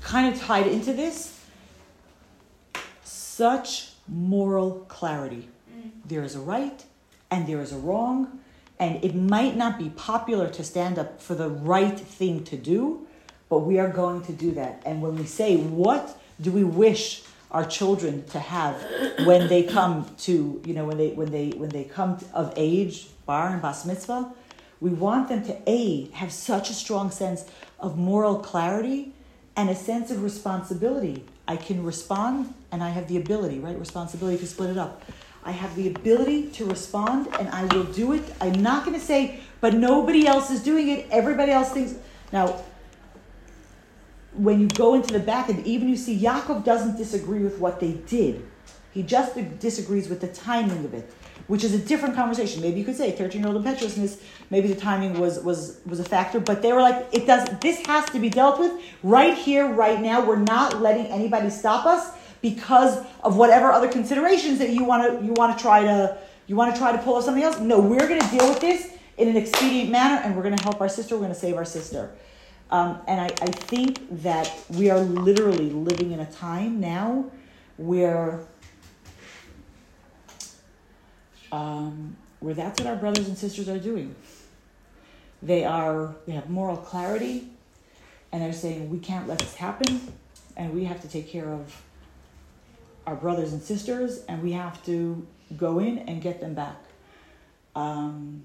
[0.00, 1.40] kind of tied into this,
[3.04, 5.48] such moral clarity.
[6.04, 6.84] There is a right
[7.30, 8.40] and there is a wrong,
[8.78, 13.06] and it might not be popular to stand up for the right thing to do,
[13.48, 14.82] but we are going to do that.
[14.84, 18.74] And when we say, what do we wish our children to have
[19.24, 23.06] when they come to, you know, when they when they when they come of age,
[23.26, 24.32] bar and bas mitzvah,
[24.80, 27.44] we want them to a have such a strong sense
[27.78, 29.12] of moral clarity
[29.56, 31.24] and a sense of responsibility.
[31.46, 33.78] I can respond and I have the ability, right?
[33.78, 35.02] Responsibility to split it up.
[35.44, 38.22] I have the ability to respond and I will do it.
[38.40, 41.06] I'm not going to say, but nobody else is doing it.
[41.10, 41.94] Everybody else thinks.
[42.32, 42.62] Now,
[44.32, 47.78] when you go into the back and even you see Yaakov doesn't disagree with what
[47.78, 48.46] they did.
[48.92, 51.12] He just disagrees with the timing of it,
[51.46, 52.62] which is a different conversation.
[52.62, 56.04] Maybe you could say 13 year old impetuousness, maybe the timing was, was, was a
[56.04, 58.72] factor, but they were like, it does, this has to be dealt with
[59.02, 60.24] right here, right now.
[60.24, 62.12] We're not letting anybody stop us
[62.44, 66.14] because of whatever other considerations that you want to, you want to try to,
[66.46, 67.58] you want to try to pull off something else.
[67.58, 70.62] No, we're going to deal with this in an expedient manner and we're going to
[70.62, 71.14] help our sister.
[71.14, 72.12] We're going to save our sister.
[72.70, 77.30] Um, and I, I think that we are literally living in a time now
[77.78, 78.40] where
[81.50, 84.14] um, where that's what our brothers and sisters are doing.
[85.42, 87.48] They are they have moral clarity,
[88.32, 90.12] and they're saying we can't let this happen,
[90.58, 91.82] and we have to take care of
[93.06, 95.26] our brothers and sisters, and we have to
[95.56, 96.76] go in and get them back.
[97.74, 98.44] Um,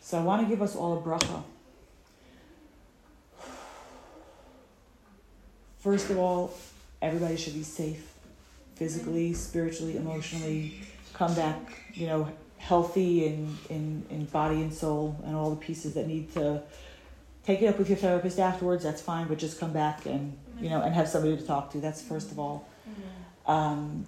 [0.00, 1.42] so I want to give us all a bracha.
[5.78, 6.54] First of all,
[7.00, 8.12] everybody should be safe
[8.74, 10.80] physically, spiritually, emotionally,
[11.12, 11.58] come back,
[11.94, 16.32] you know, healthy in, in, in body and soul and all the pieces that need
[16.34, 16.62] to
[17.44, 20.70] take it up with your therapist afterwards, that's fine, but just come back and, you
[20.70, 21.78] know, and have somebody to talk to.
[21.78, 22.68] That's first of all.
[23.46, 24.06] Um,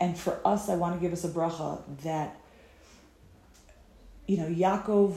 [0.00, 2.36] and for us, I want to give us a bracha that
[4.26, 5.16] you know, Yaakov.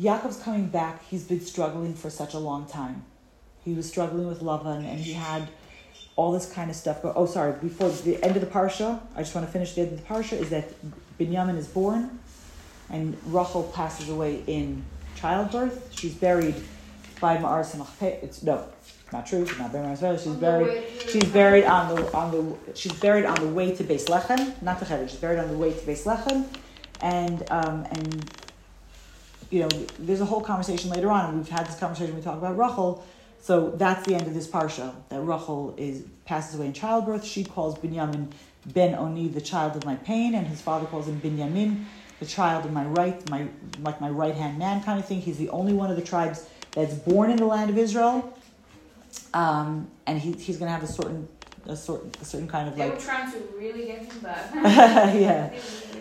[0.00, 1.06] Yaakov's coming back.
[1.08, 3.04] He's been struggling for such a long time.
[3.64, 5.48] He was struggling with Lavan, and he had
[6.16, 7.00] all this kind of stuff.
[7.02, 7.52] But oh, sorry.
[7.60, 10.06] Before the end of the parsha, I just want to finish the end of the
[10.06, 10.32] parsha.
[10.32, 10.72] Is that
[11.18, 12.18] Binyamin is born,
[12.90, 14.84] and Rachel passes away in
[15.16, 15.94] childbirth.
[15.98, 16.56] She's buried
[17.20, 18.66] by Ma'aras and It's no,
[19.12, 19.46] not true.
[19.46, 20.66] She's not buried She's On the buried.
[20.68, 22.74] way to- She's buried on the on the.
[22.74, 25.08] She's buried on the way to Beis Lechem, not to Cheder.
[25.08, 26.46] She's buried on the way to Beis Lechem,
[27.00, 28.30] and um and.
[29.50, 29.68] You know,
[30.00, 32.16] there's a whole conversation later on, and we've had this conversation.
[32.16, 33.04] We talk about Rachel,
[33.40, 34.92] so that's the end of this parsha.
[35.10, 37.24] That Rachel is passes away in childbirth.
[37.24, 38.32] She calls Binyamin
[38.66, 41.84] Ben Oni, the child of my pain, and his father calls him Binyamin,
[42.18, 43.46] the child of my right, my
[43.82, 45.20] like my right hand man kind of thing.
[45.20, 48.36] He's the only one of the tribes that's born in the land of Israel,
[49.32, 51.28] um, and he, he's going to have a certain
[51.66, 54.50] a sort a certain kind of They like were trying to really get him back.
[54.54, 55.50] yeah.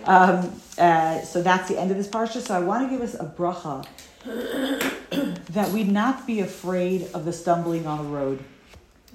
[0.05, 2.41] Um, uh, so that's the end of this parsha.
[2.41, 3.85] So I want to give us a bracha
[5.51, 8.43] that we'd not be afraid of the stumbling on the road.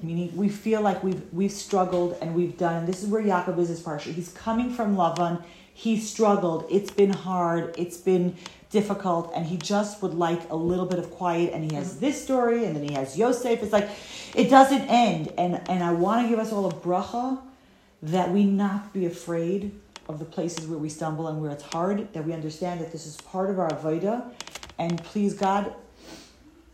[0.02, 2.76] Meaning we feel like we've we've struggled and we've done.
[2.76, 4.12] And this is where Yaakov is his parsha.
[4.12, 5.42] He's coming from Lavan.
[5.78, 6.66] He struggled.
[6.68, 7.72] It's been hard.
[7.78, 8.34] It's been
[8.68, 11.52] difficult, and he just would like a little bit of quiet.
[11.52, 13.62] And he has this story, and then he has Yosef.
[13.62, 13.88] It's like
[14.34, 15.32] it doesn't end.
[15.38, 17.38] And and I want to give us all a bracha
[18.02, 19.70] that we not be afraid
[20.08, 23.06] of the places where we stumble and where it's hard, that we understand that this
[23.06, 24.24] is part of our avodah,
[24.80, 25.72] and please God,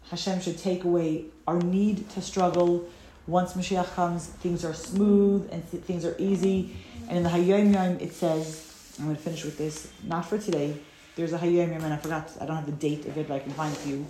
[0.09, 2.89] Hashem should take away our need to struggle.
[3.27, 6.75] Once Mashiach comes, things are smooth and th- things are easy.
[7.07, 10.39] And in the Hayom Yom, it says, I'm going to finish with this, not for
[10.39, 10.77] today.
[11.17, 13.35] There's a Hayom Yom, and I forgot, I don't have the date of it, but
[13.35, 14.07] I can find it for you.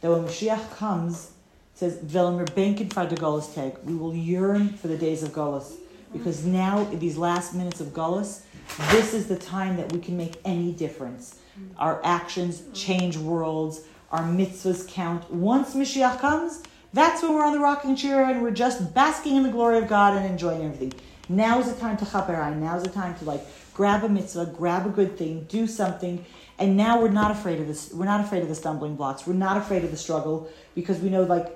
[0.00, 1.32] That when Mashiach comes,
[1.74, 3.76] it says, Velmer Benkin for the Golas Tag.
[3.84, 5.74] We will yearn for the days of Golas.
[6.12, 8.42] Because now, in these last minutes of Golas,
[8.90, 11.38] this is the time that we can make any difference.
[11.76, 15.30] Our actions change worlds, our mitzvahs count.
[15.30, 16.62] Once Mashiach comes,
[16.92, 19.88] that's when we're on the rocking chair and we're just basking in the glory of
[19.88, 20.94] God and enjoying everything.
[21.28, 22.56] Now is the time to chaperai.
[22.56, 23.42] Now is the time to like
[23.78, 26.24] grab a mitzvah, grab a good thing, do something.
[26.58, 27.92] And now we're not afraid of this.
[27.92, 29.24] We're not afraid of the stumbling blocks.
[29.24, 31.46] We're not afraid of the struggle because we know like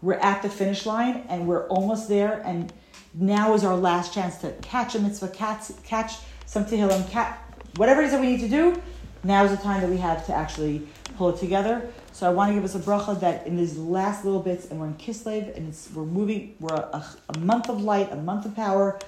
[0.00, 2.40] we're at the finish line and we're almost there.
[2.46, 2.72] And
[3.12, 6.14] now is our last chance to catch a mitzvah, catch, catch
[6.46, 7.38] some tehillim, catch
[7.76, 8.80] whatever it is that we need to do.
[9.22, 10.88] Now is the time that we have to actually
[11.18, 11.86] pull it together.
[12.12, 14.80] So I want to give us a bracha that in these last little bits, and
[14.80, 18.56] we're in Kislev, and we're moving, we're a, a month of light, a month of
[18.56, 18.98] power.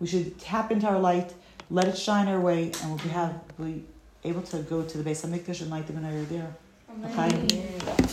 [0.00, 1.32] We should tap into our light,
[1.74, 3.84] let it shine our way, and we'll be, have, be
[4.22, 6.54] able to go to the Beis HaMikdash and light the menorah there.
[7.04, 8.04] Okay?